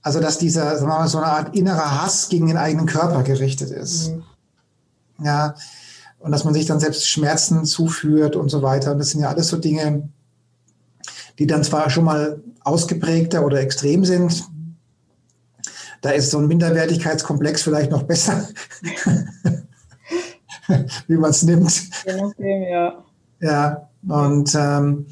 also 0.01 0.19
dass 0.19 0.37
dieser, 0.37 0.77
sagen 0.77 0.91
wir 0.91 0.99
mal, 0.99 1.07
so 1.07 1.19
eine 1.19 1.27
Art 1.27 1.55
innerer 1.55 2.01
Hass 2.01 2.29
gegen 2.29 2.47
den 2.47 2.57
eigenen 2.57 2.85
Körper 2.87 3.23
gerichtet 3.23 3.71
ist. 3.71 4.09
Mhm. 4.09 4.23
Ja, 5.23 5.55
und 6.19 6.31
dass 6.31 6.43
man 6.43 6.53
sich 6.53 6.65
dann 6.65 6.79
selbst 6.79 7.07
Schmerzen 7.07 7.65
zuführt 7.65 8.35
und 8.35 8.49
so 8.49 8.61
weiter. 8.61 8.91
Und 8.91 8.99
das 8.99 9.11
sind 9.11 9.21
ja 9.21 9.29
alles 9.29 9.47
so 9.47 9.57
Dinge, 9.57 10.09
die 11.39 11.47
dann 11.47 11.63
zwar 11.63 11.89
schon 11.89 12.05
mal 12.05 12.43
ausgeprägter 12.61 13.43
oder 13.45 13.59
extrem 13.59 14.05
sind. 14.05 14.43
Da 16.01 16.11
ist 16.11 16.31
so 16.31 16.39
ein 16.39 16.47
Minderwertigkeitskomplex 16.47 17.61
vielleicht 17.61 17.91
noch 17.91 18.03
besser, 18.03 18.47
wie 21.07 21.17
man 21.17 21.29
es 21.29 21.43
nimmt. 21.43 21.89
Ja, 22.05 23.03
ja. 23.39 23.89
und 24.07 24.55
ähm, 24.55 25.05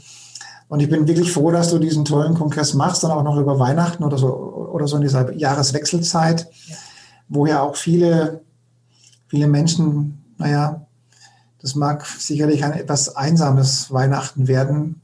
und 0.69 0.81
ich 0.81 0.89
bin 0.89 1.07
wirklich 1.07 1.31
froh, 1.31 1.49
dass 1.49 1.71
du 1.71 1.79
diesen 1.79 2.05
tollen 2.05 2.35
Kongress 2.35 2.75
machst, 2.75 3.03
dann 3.03 3.11
auch 3.11 3.23
noch 3.23 3.37
über 3.37 3.57
Weihnachten 3.57 4.03
oder 4.03 4.19
so, 4.19 4.31
oder 4.71 4.87
so 4.87 4.97
in 4.97 5.01
dieser 5.01 5.33
Jahreswechselzeit, 5.33 6.47
ja. 6.67 6.75
wo 7.27 7.47
ja 7.47 7.61
auch 7.61 7.75
viele, 7.75 8.41
viele 9.27 9.47
Menschen, 9.47 10.23
naja, 10.37 10.85
das 11.59 11.73
mag 11.73 12.05
sicherlich 12.05 12.63
ein 12.63 12.73
etwas 12.73 13.15
einsames 13.15 13.91
Weihnachten 13.91 14.47
werden. 14.47 15.01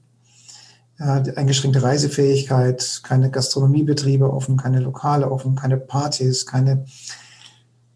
Ja, 1.00 1.16
eingeschränkte 1.16 1.84
Reisefähigkeit, 1.84 3.02
keine 3.04 3.30
Gastronomiebetriebe 3.30 4.32
offen, 4.32 4.56
keine 4.56 4.80
Lokale 4.80 5.30
offen, 5.30 5.56
keine 5.56 5.78
Partys, 5.78 6.46
keine, 6.46 6.86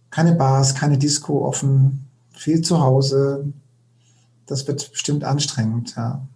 keine 0.09 0.33
Bars, 0.33 0.75
keine 0.75 0.97
Disco 0.97 1.45
offen, 1.47 2.09
viel 2.33 2.61
zu 2.61 2.81
Hause. 2.81 3.53
Das 4.47 4.67
wird 4.67 4.91
bestimmt 4.91 5.23
anstrengend, 5.23 5.95
ja. 5.95 6.27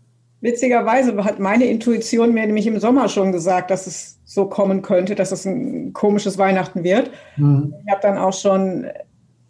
Witzigerweise 0.43 1.23
hat 1.23 1.39
meine 1.39 1.63
Intuition 1.63 2.33
mir 2.33 2.45
nämlich 2.45 2.67
im 2.67 2.77
Sommer 2.77 3.07
schon 3.07 3.31
gesagt, 3.31 3.71
dass 3.71 3.87
es 3.87 4.19
so 4.25 4.45
kommen 4.45 4.81
könnte, 4.81 5.15
dass 5.15 5.31
es 5.31 5.45
ein 5.45 5.93
komisches 5.93 6.37
Weihnachten 6.37 6.83
wird. 6.83 7.11
Mhm. 7.37 7.73
Ich 7.85 7.89
habe 7.89 8.01
dann 8.01 8.17
auch 8.17 8.33
schon 8.33 8.85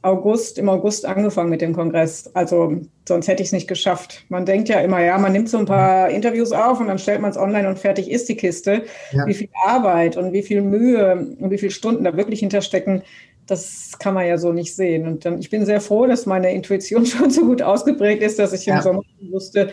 August, 0.04 0.60
im 0.60 0.70
August 0.70 1.08
angefangen 1.08 1.50
mit 1.50 1.62
dem 1.62 1.74
Kongress. 1.74 2.30
Also 2.36 2.82
sonst 3.08 3.28
hätte 3.28 3.42
ich 3.42 3.48
es 3.48 3.54
nicht 3.54 3.68
geschafft. 3.68 4.24
Man 4.30 4.46
denkt 4.46 4.70
ja 4.70 4.82
immer, 4.82 5.04
ja, 5.04 5.18
man 5.18 5.32
nimmt 5.32 5.50
so 5.50 5.58
ein 5.58 5.66
paar. 5.66 6.12
Interviews 6.12 6.52
auf 6.52 6.80
und 6.80 6.90
dann 6.90 7.00
stellt 7.00 7.22
man 7.22 7.32
es 7.32 7.38
online 7.38 7.68
und 7.68 7.80
fertig 7.80 8.12
ist 8.12 8.30
die 8.30 8.36
Kiste. 8.36 8.84
Ja. 9.14 9.26
Wie 9.26 9.34
viel 9.34 9.50
Arbeit 9.66 10.16
und 10.16 10.32
wie 10.32 10.44
viel 10.44 10.62
Mühe 10.62 11.36
und 11.40 11.50
wie 11.50 11.58
viele 11.58 11.72
Stunden 11.72 12.04
da 12.04 12.16
wirklich 12.16 12.42
hinterstecken, 12.42 13.02
das 13.48 13.94
kann 14.00 14.14
man 14.14 14.28
ja 14.28 14.38
so 14.38 14.52
nicht 14.52 14.76
sehen. 14.76 15.08
Und 15.08 15.26
dann, 15.26 15.40
ich 15.40 15.50
bin 15.50 15.66
sehr 15.66 15.82
froh, 15.82 16.06
dass 16.06 16.26
meine 16.26 16.54
Intuition 16.54 17.06
schon 17.08 17.30
so 17.30 17.46
gut 17.46 17.62
ausgeprägt 17.62 18.22
ist, 18.22 18.40
dass 18.40 18.54
ich 18.54 18.66
ja. 18.66 18.76
im 18.76 18.82
Sommer 18.82 19.04
wusste, 19.32 19.72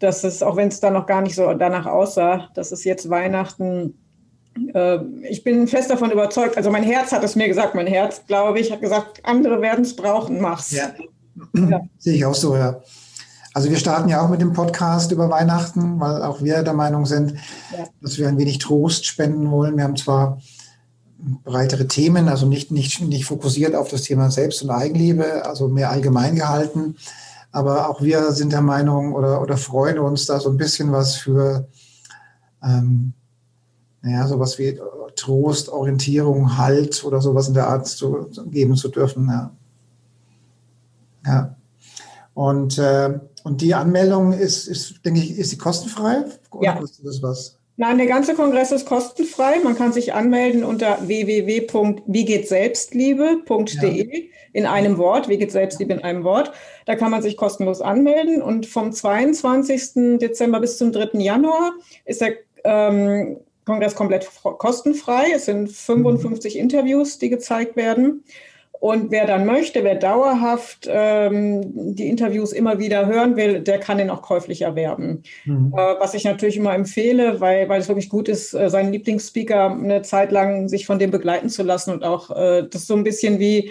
dass 0.00 0.24
es, 0.24 0.42
auch 0.42 0.56
wenn 0.56 0.68
es 0.68 0.80
da 0.80 0.90
noch 0.90 1.06
gar 1.06 1.20
nicht 1.20 1.34
so 1.34 1.52
danach 1.54 1.86
aussah, 1.86 2.48
dass 2.54 2.72
es 2.72 2.84
jetzt 2.84 3.08
Weihnachten, 3.08 3.94
äh, 4.74 4.98
ich 5.28 5.44
bin 5.44 5.68
fest 5.68 5.90
davon 5.90 6.10
überzeugt, 6.10 6.56
also 6.56 6.70
mein 6.70 6.82
Herz 6.82 7.12
hat 7.12 7.22
es 7.22 7.36
mir 7.36 7.46
gesagt, 7.46 7.74
mein 7.74 7.86
Herz, 7.86 8.22
glaube 8.26 8.58
ich, 8.58 8.72
hat 8.72 8.80
gesagt, 8.80 9.20
andere 9.24 9.60
werden 9.60 9.84
es 9.84 9.94
brauchen, 9.94 10.40
mach's. 10.40 10.72
Ja. 10.72 10.90
ja. 11.54 11.80
Sehe 11.98 12.14
ich 12.14 12.24
auch 12.24 12.34
so, 12.34 12.56
ja. 12.56 12.80
Also 13.52 13.68
wir 13.68 13.78
starten 13.78 14.08
ja 14.08 14.22
auch 14.22 14.28
mit 14.28 14.40
dem 14.40 14.52
Podcast 14.52 15.12
über 15.12 15.28
Weihnachten, 15.28 15.98
weil 16.00 16.22
auch 16.22 16.40
wir 16.40 16.62
der 16.62 16.72
Meinung 16.72 17.04
sind, 17.04 17.34
ja. 17.76 17.84
dass 18.00 18.16
wir 18.16 18.28
ein 18.28 18.38
wenig 18.38 18.58
Trost 18.58 19.06
spenden 19.06 19.50
wollen. 19.50 19.76
Wir 19.76 19.84
haben 19.84 19.96
zwar 19.96 20.40
breitere 21.44 21.86
Themen, 21.86 22.28
also 22.28 22.46
nicht, 22.46 22.70
nicht, 22.70 23.00
nicht 23.02 23.26
fokussiert 23.26 23.74
auf 23.74 23.88
das 23.88 24.02
Thema 24.02 24.30
Selbst- 24.30 24.62
und 24.62 24.70
Eigenliebe, 24.70 25.44
also 25.44 25.68
mehr 25.68 25.90
allgemein 25.90 26.36
gehalten, 26.36 26.96
aber 27.52 27.88
auch 27.88 28.00
wir 28.02 28.32
sind 28.32 28.52
der 28.52 28.62
Meinung 28.62 29.12
oder, 29.14 29.42
oder 29.42 29.56
freuen 29.56 29.98
uns, 29.98 30.26
da 30.26 30.38
so 30.38 30.50
ein 30.50 30.56
bisschen 30.56 30.92
was 30.92 31.16
für, 31.16 31.68
ähm, 32.62 33.12
naja, 34.02 34.26
sowas 34.28 34.58
wie 34.58 34.78
Trost, 35.16 35.68
Orientierung, 35.68 36.56
Halt 36.56 37.04
oder 37.04 37.20
sowas 37.20 37.48
in 37.48 37.54
der 37.54 37.68
Art 37.68 37.86
zu, 37.86 38.24
zu 38.26 38.48
geben 38.48 38.76
zu 38.76 38.88
dürfen. 38.88 39.28
Ja. 39.28 39.50
ja. 41.26 41.56
Und, 42.34 42.78
äh, 42.78 43.18
und 43.42 43.60
die 43.60 43.74
Anmeldung 43.74 44.32
ist, 44.32 44.68
ist, 44.68 45.04
denke 45.04 45.20
ich, 45.20 45.36
ist 45.36 45.50
sie 45.50 45.58
kostenfrei? 45.58 46.24
Oder 46.50 46.64
ja. 46.64 46.78
kostet 46.78 47.06
das 47.06 47.22
was? 47.22 47.59
Nein, 47.80 47.96
der 47.96 48.08
ganze 48.08 48.34
Kongress 48.34 48.72
ist 48.72 48.84
kostenfrei. 48.84 49.58
Man 49.64 49.74
kann 49.74 49.94
sich 49.94 50.12
anmelden 50.12 50.64
unter 50.64 50.98
www.wiegehtselbstliebe.de 51.08 54.04
ja. 54.04 54.26
in 54.52 54.66
einem 54.66 54.98
Wort. 54.98 55.30
Wie 55.30 55.38
geht 55.38 55.50
Selbstliebe 55.50 55.94
in 55.94 56.04
einem 56.04 56.22
Wort? 56.22 56.52
Da 56.84 56.94
kann 56.94 57.10
man 57.10 57.22
sich 57.22 57.38
kostenlos 57.38 57.80
anmelden. 57.80 58.42
Und 58.42 58.66
vom 58.66 58.92
22. 58.92 60.18
Dezember 60.18 60.60
bis 60.60 60.76
zum 60.76 60.92
3. 60.92 61.18
Januar 61.20 61.72
ist 62.04 62.20
der 62.20 62.34
ähm, 62.64 63.38
Kongress 63.64 63.94
komplett 63.94 64.28
kostenfrei. 64.42 65.28
Es 65.34 65.46
sind 65.46 65.72
55 65.72 66.56
mhm. 66.56 66.60
Interviews, 66.60 67.16
die 67.16 67.30
gezeigt 67.30 67.76
werden. 67.76 68.24
Und 68.80 69.10
wer 69.10 69.26
dann 69.26 69.44
möchte, 69.44 69.84
wer 69.84 69.94
dauerhaft 69.94 70.88
ähm, 70.90 71.94
die 71.94 72.08
Interviews 72.08 72.52
immer 72.52 72.78
wieder 72.78 73.06
hören 73.06 73.36
will, 73.36 73.60
der 73.60 73.78
kann 73.78 73.98
den 73.98 74.08
auch 74.08 74.22
käuflich 74.22 74.62
erwerben. 74.62 75.22
Mhm. 75.44 75.74
Äh, 75.76 76.00
was 76.00 76.14
ich 76.14 76.24
natürlich 76.24 76.56
immer 76.56 76.74
empfehle, 76.74 77.42
weil, 77.42 77.68
weil 77.68 77.78
es 77.78 77.88
wirklich 77.88 78.08
gut 78.08 78.26
ist, 78.30 78.54
äh, 78.54 78.70
seinen 78.70 78.90
Lieblingsspeaker 78.90 79.72
eine 79.72 80.00
Zeit 80.00 80.32
lang 80.32 80.70
sich 80.70 80.86
von 80.86 80.98
dem 80.98 81.10
begleiten 81.10 81.50
zu 81.50 81.62
lassen 81.62 81.92
und 81.92 82.04
auch 82.04 82.30
äh, 82.30 82.66
das 82.70 82.86
so 82.86 82.96
ein 82.96 83.04
bisschen 83.04 83.38
wie 83.38 83.70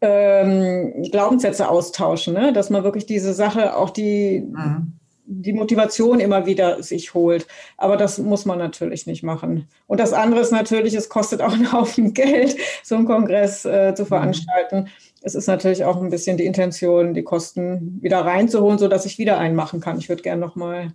ähm, 0.00 1.04
Glaubenssätze 1.12 1.68
austauschen, 1.68 2.34
ne? 2.34 2.52
dass 2.52 2.70
man 2.70 2.82
wirklich 2.82 3.06
diese 3.06 3.32
Sache 3.32 3.76
auch 3.76 3.90
die 3.90 4.44
mhm 4.50 4.97
die 5.30 5.52
Motivation 5.52 6.20
immer 6.20 6.46
wieder 6.46 6.82
sich 6.82 7.12
holt. 7.12 7.46
Aber 7.76 7.96
das 7.96 8.18
muss 8.18 8.46
man 8.46 8.58
natürlich 8.58 9.06
nicht 9.06 9.22
machen. 9.22 9.68
Und 9.86 10.00
das 10.00 10.12
andere 10.12 10.40
ist 10.40 10.52
natürlich, 10.52 10.94
es 10.94 11.08
kostet 11.08 11.42
auch 11.42 11.52
einen 11.52 11.70
Haufen 11.70 12.14
Geld, 12.14 12.56
so 12.82 12.96
einen 12.96 13.06
Kongress 13.06 13.64
äh, 13.64 13.94
zu 13.94 14.02
mhm. 14.02 14.08
veranstalten. 14.08 14.88
Es 15.20 15.34
ist 15.34 15.46
natürlich 15.46 15.84
auch 15.84 16.00
ein 16.00 16.10
bisschen 16.10 16.36
die 16.36 16.46
Intention, 16.46 17.12
die 17.12 17.22
Kosten 17.22 17.98
wieder 18.00 18.24
reinzuholen, 18.24 18.78
sodass 18.78 19.04
ich 19.04 19.18
wieder 19.18 19.38
einen 19.38 19.54
machen 19.54 19.80
kann. 19.80 19.98
Ich 19.98 20.08
würde 20.08 20.22
gerne 20.22 20.40
nochmal 20.40 20.92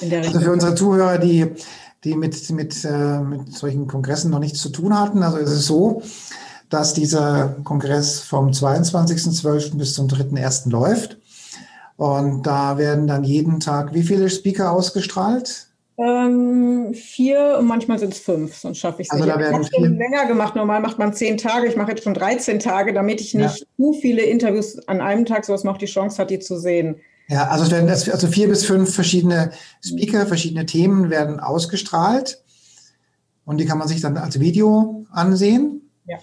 in 0.00 0.10
der 0.10 0.20
Richtung. 0.20 0.36
Also 0.36 0.46
für 0.46 0.52
unsere 0.52 0.74
Zuhörer, 0.74 1.18
die, 1.18 1.46
die 2.04 2.16
mit, 2.16 2.50
mit, 2.50 2.84
äh, 2.84 3.20
mit 3.20 3.52
solchen 3.54 3.86
Kongressen 3.86 4.30
noch 4.30 4.40
nichts 4.40 4.60
zu 4.60 4.68
tun 4.68 4.98
hatten, 4.98 5.22
also 5.22 5.38
es 5.38 5.50
ist 5.50 5.66
so, 5.66 6.02
dass 6.68 6.94
dieser 6.94 7.56
Kongress 7.64 8.20
vom 8.20 8.50
22.12. 8.50 9.76
bis 9.76 9.94
zum 9.94 10.06
3.1. 10.08 10.70
läuft. 10.70 11.19
Und 12.00 12.44
da 12.46 12.78
werden 12.78 13.06
dann 13.06 13.24
jeden 13.24 13.60
Tag 13.60 13.92
wie 13.92 14.02
viele 14.02 14.30
Speaker 14.30 14.72
ausgestrahlt? 14.72 15.66
Ähm, 15.98 16.94
vier 16.94 17.58
und 17.58 17.66
manchmal 17.66 17.98
sind 17.98 18.14
es 18.14 18.20
fünf, 18.20 18.56
sonst 18.56 18.78
schaffe 18.78 19.02
ich 19.02 19.08
es 19.08 19.10
also 19.10 19.22
nicht. 19.22 19.36
Da 19.36 19.38
werden 19.38 19.60
ich 19.60 19.70
habe 19.76 19.86
länger 19.86 20.24
gemacht. 20.24 20.56
Normal 20.56 20.80
macht 20.80 20.98
man 20.98 21.12
zehn 21.12 21.36
Tage. 21.36 21.66
Ich 21.66 21.76
mache 21.76 21.90
jetzt 21.90 22.04
schon 22.04 22.14
13 22.14 22.58
Tage, 22.58 22.94
damit 22.94 23.20
ich 23.20 23.34
nicht 23.34 23.60
ja. 23.60 23.66
zu 23.76 23.92
viele 24.00 24.22
Interviews 24.22 24.78
an 24.88 25.02
einem 25.02 25.26
Tag, 25.26 25.44
sodass 25.44 25.62
man 25.62 25.74
auch 25.74 25.78
die 25.78 25.84
Chance 25.84 26.16
hat, 26.16 26.30
die 26.30 26.38
zu 26.38 26.58
sehen. 26.58 26.96
Ja, 27.28 27.48
also 27.48 27.64
es 27.64 27.70
werden 27.70 27.86
das, 27.86 28.08
also 28.08 28.28
vier 28.28 28.48
bis 28.48 28.64
fünf 28.64 28.94
verschiedene 28.94 29.50
Speaker, 29.84 30.24
verschiedene 30.24 30.64
Themen 30.64 31.10
werden 31.10 31.38
ausgestrahlt. 31.38 32.42
Und 33.44 33.58
die 33.58 33.66
kann 33.66 33.76
man 33.76 33.88
sich 33.88 34.00
dann 34.00 34.16
als 34.16 34.40
Video 34.40 35.04
ansehen. 35.12 35.90
Ja. 36.06 36.16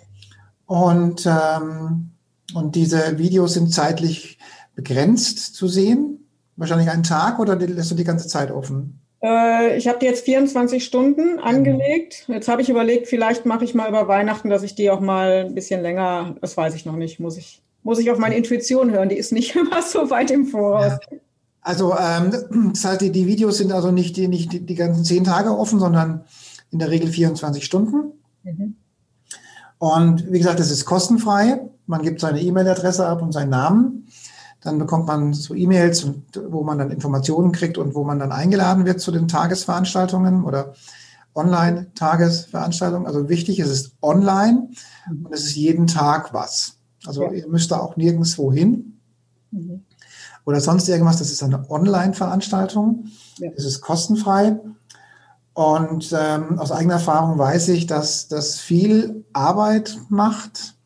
Und 0.65 1.27
ähm, 1.27 2.13
Und 2.55 2.75
diese 2.75 3.19
Videos 3.19 3.53
sind 3.53 3.73
zeitlich 3.73 4.36
begrenzt 4.77 5.55
zu 5.55 5.67
sehen? 5.67 6.25
Wahrscheinlich 6.55 6.89
einen 6.89 7.03
Tag 7.03 7.39
oder 7.39 7.57
lässt 7.57 7.91
du 7.91 7.95
die 7.95 8.05
ganze 8.05 8.27
Zeit 8.27 8.51
offen? 8.51 8.99
Äh, 9.21 9.77
ich 9.77 9.87
habe 9.87 9.99
die 9.99 10.05
jetzt 10.05 10.23
24 10.23 10.85
Stunden 10.85 11.39
angelegt. 11.39 12.25
Jetzt 12.27 12.47
habe 12.47 12.61
ich 12.61 12.69
überlegt, 12.69 13.07
vielleicht 13.07 13.45
mache 13.45 13.65
ich 13.65 13.73
mal 13.73 13.89
über 13.89 14.07
Weihnachten, 14.07 14.49
dass 14.49 14.63
ich 14.63 14.75
die 14.75 14.89
auch 14.89 15.01
mal 15.01 15.45
ein 15.47 15.55
bisschen 15.55 15.81
länger, 15.81 16.35
das 16.39 16.55
weiß 16.55 16.75
ich 16.75 16.85
noch 16.85 16.95
nicht, 16.95 17.19
muss 17.19 17.37
ich, 17.37 17.61
muss 17.83 17.99
ich 17.99 18.11
auf 18.11 18.19
meine 18.19 18.37
Intuition 18.37 18.91
hören. 18.91 19.09
Die 19.09 19.17
ist 19.17 19.33
nicht 19.33 19.55
immer 19.55 19.81
so 19.81 20.09
weit 20.09 20.31
im 20.31 20.45
Voraus. 20.45 20.93
Ja. 21.11 21.17
Also 21.61 21.95
ähm, 21.97 22.31
das 22.71 22.85
heißt, 22.85 23.01
die, 23.01 23.11
die, 23.11 23.27
Videos 23.27 23.57
sind 23.57 23.73
also 23.73 23.91
nicht, 23.91 24.15
die, 24.15 24.27
nicht 24.27 24.53
die, 24.53 24.65
die 24.65 24.75
ganzen 24.75 25.03
zehn 25.03 25.25
Tage 25.25 25.57
offen, 25.57 25.79
sondern 25.79 26.23
in 26.71 26.79
der 26.79 26.89
Regel 26.91 27.09
24 27.09 27.65
Stunden. 27.65 28.13
Mhm. 28.43 28.75
Und 29.79 30.31
wie 30.31 30.37
gesagt, 30.37 30.59
es 30.59 30.71
ist 30.71 30.85
kostenfrei. 30.85 31.59
Man 31.87 32.03
gibt 32.03 32.21
seine 32.21 32.41
E-Mail-Adresse 32.41 33.05
ab 33.05 33.21
und 33.21 33.31
seinen 33.31 33.49
Namen. 33.49 34.07
Dann 34.61 34.79
bekommt 34.79 35.07
man 35.07 35.33
so 35.33 35.53
E-Mails, 35.53 36.07
wo 36.49 36.63
man 36.63 36.77
dann 36.79 36.91
Informationen 36.91 37.51
kriegt 37.51 37.77
und 37.77 37.95
wo 37.95 38.03
man 38.03 38.19
dann 38.19 38.31
eingeladen 38.31 38.85
wird 38.85 38.99
zu 38.99 39.11
den 39.11 39.27
Tagesveranstaltungen 39.27 40.43
oder 40.43 40.73
Online-Tagesveranstaltungen. 41.35 43.07
Also 43.07 43.29
wichtig, 43.29 43.59
es 43.59 43.69
ist 43.69 43.91
online 44.01 44.69
und 45.07 45.31
es 45.31 45.45
ist 45.45 45.55
jeden 45.55 45.87
Tag 45.87 46.33
was. 46.33 46.77
Also 47.05 47.23
ja. 47.23 47.31
ihr 47.31 47.47
müsst 47.47 47.71
da 47.71 47.79
auch 47.79 47.95
nirgendwo 47.95 48.51
hin 48.51 48.99
mhm. 49.51 49.85
oder 50.45 50.59
sonst 50.59 50.89
irgendwas. 50.89 51.19
Das 51.19 51.31
ist 51.31 51.43
eine 51.43 51.69
Online-Veranstaltung. 51.69 53.05
Ja. 53.37 53.51
Es 53.55 53.65
ist 53.65 53.81
kostenfrei. 53.81 54.59
Und 55.53 56.13
ähm, 56.15 56.59
aus 56.59 56.71
eigener 56.71 56.95
Erfahrung 56.95 57.37
weiß 57.37 57.69
ich, 57.69 57.87
dass 57.87 58.27
das 58.27 58.59
viel 58.59 59.25
Arbeit 59.33 59.97
macht 60.09 60.76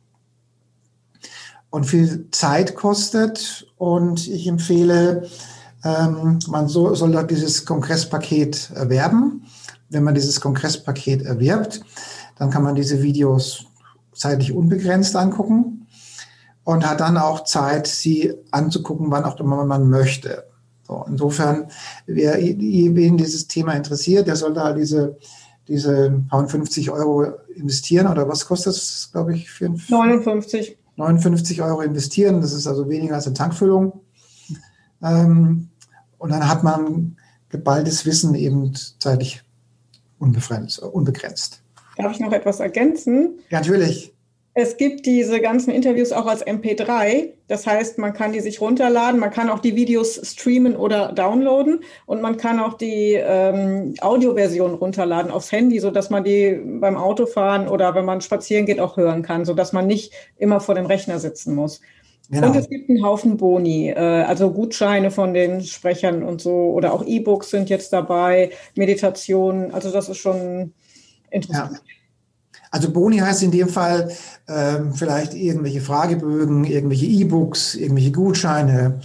und 1.71 1.85
viel 1.85 2.29
Zeit 2.29 2.75
kostet. 2.75 3.67
Und 3.77 4.27
ich 4.27 4.45
empfehle, 4.45 5.27
ähm, 5.83 6.37
man 6.47 6.67
so, 6.67 6.93
soll 6.93 7.11
dort 7.11 7.31
dieses 7.31 7.65
Kongresspaket 7.65 8.71
erwerben. 8.75 9.43
Wenn 9.89 10.03
man 10.03 10.13
dieses 10.13 10.39
Kongresspaket 10.39 11.23
erwirbt, 11.23 11.81
dann 12.37 12.51
kann 12.51 12.63
man 12.63 12.75
diese 12.75 13.01
Videos 13.01 13.65
zeitlich 14.13 14.53
unbegrenzt 14.53 15.15
angucken 15.15 15.87
und 16.63 16.87
hat 16.87 16.99
dann 16.99 17.17
auch 17.17 17.43
Zeit, 17.43 17.87
sie 17.87 18.33
anzugucken, 18.51 19.09
wann 19.09 19.25
auch 19.25 19.39
immer 19.39 19.65
man 19.65 19.89
möchte. 19.89 20.45
So, 20.83 21.05
insofern, 21.07 21.67
wer 22.05 22.37
wen 22.37 23.17
dieses 23.17 23.47
Thema 23.47 23.73
interessiert, 23.73 24.27
der 24.27 24.35
sollte 24.35 24.61
halt 24.61 24.77
diese, 24.77 25.17
diese 25.67 26.23
50 26.29 26.91
Euro 26.91 27.25
investieren 27.55 28.07
oder 28.07 28.27
was 28.27 28.45
kostet 28.45 28.73
es, 28.73 29.09
glaube 29.11 29.35
ich, 29.35 29.49
59. 29.59 30.77
59 31.01 31.61
Euro 31.61 31.81
investieren. 31.81 32.41
Das 32.41 32.53
ist 32.53 32.67
also 32.67 32.89
weniger 32.89 33.15
als 33.15 33.25
eine 33.25 33.35
Tankfüllung. 33.35 34.01
Ähm, 35.03 35.69
und 36.17 36.29
dann 36.29 36.47
hat 36.47 36.63
man 36.63 37.17
geballtes 37.49 38.05
Wissen 38.05 38.35
eben 38.35 38.73
zeitlich 38.99 39.43
unbegrenzt. 40.19 41.63
Darf 41.97 42.11
ich 42.11 42.19
noch 42.19 42.31
etwas 42.31 42.59
ergänzen? 42.59 43.39
Ja, 43.49 43.59
natürlich. 43.59 44.10
Es 44.53 44.75
gibt 44.75 45.05
diese 45.05 45.39
ganzen 45.39 45.71
Interviews 45.71 46.11
auch 46.11 46.25
als 46.25 46.45
MP3. 46.45 47.29
Das 47.47 47.65
heißt, 47.65 47.97
man 47.97 48.13
kann 48.13 48.33
die 48.33 48.41
sich 48.41 48.59
runterladen, 48.59 49.19
man 49.19 49.31
kann 49.31 49.49
auch 49.49 49.59
die 49.59 49.75
Videos 49.77 50.19
streamen 50.23 50.75
oder 50.75 51.13
downloaden 51.13 51.83
und 52.05 52.21
man 52.21 52.35
kann 52.35 52.59
auch 52.59 52.73
die 52.73 53.13
ähm, 53.13 53.95
Audioversion 54.01 54.73
runterladen 54.73 55.31
aufs 55.31 55.53
Handy, 55.53 55.79
sodass 55.79 56.09
man 56.09 56.25
die 56.25 56.59
beim 56.79 56.97
Autofahren 56.97 57.69
oder 57.69 57.95
wenn 57.95 58.03
man 58.03 58.19
spazieren 58.19 58.65
geht 58.65 58.81
auch 58.81 58.97
hören 58.97 59.21
kann, 59.21 59.45
sodass 59.45 59.71
man 59.71 59.87
nicht 59.87 60.13
immer 60.37 60.59
vor 60.59 60.75
dem 60.75 60.85
Rechner 60.85 61.19
sitzen 61.19 61.55
muss. 61.55 61.81
Genau. 62.29 62.47
Und 62.47 62.55
es 62.55 62.69
gibt 62.69 62.89
einen 62.89 63.03
Haufen 63.03 63.37
Boni, 63.37 63.89
äh, 63.89 63.95
also 63.95 64.51
Gutscheine 64.51 65.11
von 65.11 65.33
den 65.33 65.61
Sprechern 65.61 66.23
und 66.23 66.41
so 66.41 66.71
oder 66.71 66.93
auch 66.93 67.05
E-Books 67.05 67.49
sind 67.49 67.69
jetzt 67.69 67.91
dabei, 67.93 68.51
Meditationen. 68.75 69.73
Also 69.73 69.91
das 69.91 70.09
ist 70.09 70.17
schon 70.17 70.73
interessant. 71.29 71.73
Ja. 71.73 72.00
Also 72.71 72.89
Boni 72.89 73.17
heißt 73.17 73.43
in 73.43 73.51
dem 73.51 73.67
Fall 73.67 74.11
ähm, 74.47 74.93
vielleicht 74.93 75.33
irgendwelche 75.33 75.81
Fragebögen, 75.81 76.63
irgendwelche 76.63 77.05
E-Books, 77.05 77.75
irgendwelche 77.75 78.13
Gutscheine, 78.13 79.01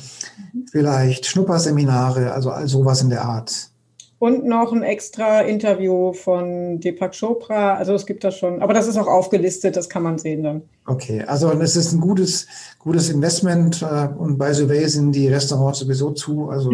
vielleicht 0.71 1.27
Schnupperseminare, 1.27 2.33
also 2.33 2.51
all 2.51 2.69
sowas 2.69 3.03
in 3.03 3.11
der 3.11 3.25
Art. 3.25 3.71
Und 4.19 4.47
noch 4.47 4.73
ein 4.73 4.83
extra 4.83 5.41
Interview 5.41 6.15
von 6.15 6.81
Deepak 6.81 7.15
Chopra. 7.19 7.75
Also 7.75 7.93
es 7.93 8.07
gibt 8.07 8.25
das 8.25 8.39
schon, 8.39 8.63
aber 8.63 8.73
das 8.73 8.87
ist 8.87 8.97
auch 8.97 9.09
aufgelistet, 9.09 9.77
das 9.77 9.91
kann 9.91 10.03
man 10.03 10.19
sehen 10.19 10.43
dann. 10.43 10.63
Okay, 10.87 11.23
also 11.25 11.51
es 11.51 11.77
ist 11.77 11.93
ein 11.93 12.01
gutes, 12.01 12.47
gutes 12.79 13.11
Investment 13.11 13.83
äh, 13.83 14.09
und 14.17 14.39
bei 14.39 14.57
Way 14.57 14.89
sind 14.89 15.13
die 15.13 15.29
Restaurants 15.29 15.81
sowieso 15.81 16.13
zu. 16.13 16.49
Also 16.49 16.71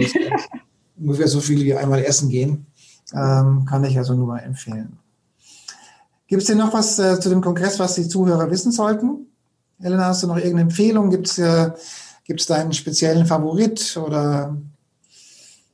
ungefähr 0.97 1.27
so 1.29 1.41
viel 1.41 1.65
wie 1.65 1.75
einmal 1.75 2.05
essen 2.05 2.29
gehen. 2.29 2.67
Ähm, 3.13 3.65
kann 3.69 3.83
ich 3.85 3.99
also 3.99 4.15
nur 4.15 4.41
empfehlen. 4.41 4.99
Gibt 6.33 6.45
es 6.45 6.49
denn 6.49 6.57
noch 6.57 6.73
was 6.73 6.99
äh, 6.99 7.21
zu 7.21 7.29
dem 7.29 7.43
Kongress, 7.43 7.79
was 7.79 7.95
die 7.95 8.09
Zuhörer 8.09 8.51
wissen 8.51 8.73
sollten? 8.73 9.31
Elena, 9.83 10.07
hast 10.07 10.23
du 10.23 10.27
noch 10.29 10.39
irgendeine 10.39 10.63
Empfehlung? 10.63 11.11
Gibt 11.11 11.27
es 11.27 11.37
äh, 11.37 11.73
da 12.49 12.55
einen 12.55 12.73
speziellen 12.73 13.27
Favorit 13.27 13.99
oder? 14.03 14.57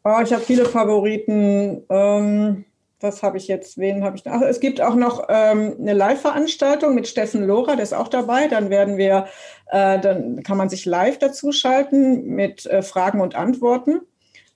Oh, 0.02 0.18
ich 0.20 0.32
habe 0.32 0.42
viele 0.42 0.64
Favoriten. 0.64 1.84
Ähm, 1.88 2.64
was 2.98 3.22
habe 3.22 3.36
ich 3.36 3.46
jetzt? 3.46 3.78
Wen 3.78 4.02
habe 4.02 4.16
ich? 4.16 4.24
Ach, 4.26 4.42
es 4.42 4.58
gibt 4.58 4.80
auch 4.80 4.96
noch 4.96 5.28
ähm, 5.28 5.76
eine 5.78 5.92
Live-Veranstaltung 5.92 6.92
mit 6.92 7.06
Steffen 7.06 7.46
Lohrer, 7.46 7.76
der 7.76 7.84
ist 7.84 7.94
auch 7.94 8.08
dabei. 8.08 8.48
Dann 8.48 8.68
werden 8.68 8.96
wir, 8.96 9.28
äh, 9.70 10.00
dann 10.00 10.42
kann 10.42 10.56
man 10.56 10.68
sich 10.68 10.84
live 10.86 11.20
dazu 11.20 11.52
schalten 11.52 12.24
mit 12.34 12.66
äh, 12.66 12.82
Fragen 12.82 13.20
und 13.20 13.36
Antworten. 13.36 14.00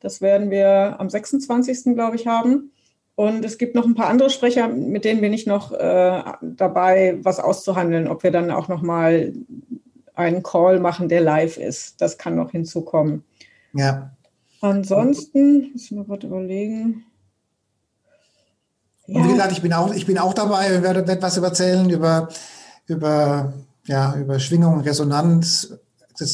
Das 0.01 0.21
werden 0.21 0.51
wir 0.51 0.97
am 0.99 1.09
26. 1.09 1.95
glaube 1.95 2.17
ich 2.17 2.27
haben. 2.27 2.73
Und 3.15 3.45
es 3.45 3.59
gibt 3.59 3.75
noch 3.75 3.85
ein 3.85 3.95
paar 3.95 4.09
andere 4.09 4.31
Sprecher, 4.31 4.69
mit 4.69 5.05
denen 5.05 5.21
bin 5.21 5.33
ich 5.33 5.47
noch 5.47 5.73
äh, 5.73 6.23
dabei, 6.41 7.19
was 7.23 7.41
auszuhandeln, 7.41 8.09
ob 8.09 8.23
wir 8.23 8.31
dann 8.31 8.51
auch 8.51 8.69
noch 8.69 8.83
mal 8.83 9.33
einen 10.15 10.43
Call 10.43 10.81
machen, 10.81 11.09
der 11.09 11.21
live 11.21 11.57
ist. 11.59 12.01
Das 12.01 12.19
kann 12.19 12.37
noch 12.37 12.51
hinzukommen. 12.51 13.25
Ja. 13.75 14.11
Ansonsten, 14.61 15.73
muss 15.73 15.85
ich 15.85 15.93
mal 15.93 16.05
gerade 16.05 16.27
überlegen. 16.27 17.05
Ja. 19.07 19.21
Und 19.21 19.29
wie 19.29 19.33
gesagt, 19.33 19.53
ich 19.53 19.63
bin 19.63 19.73
auch, 19.73 19.93
ich 19.93 20.07
bin 20.07 20.19
auch 20.19 20.35
dabei 20.35 20.77
und 20.77 20.83
werde 20.83 21.11
etwas 21.11 21.37
erzählen 21.37 21.89
über, 21.91 22.29
über, 22.87 23.53
ja, 23.87 24.15
über 24.17 24.39
Schwingung, 24.39 24.81
Resonanz, 24.81 25.75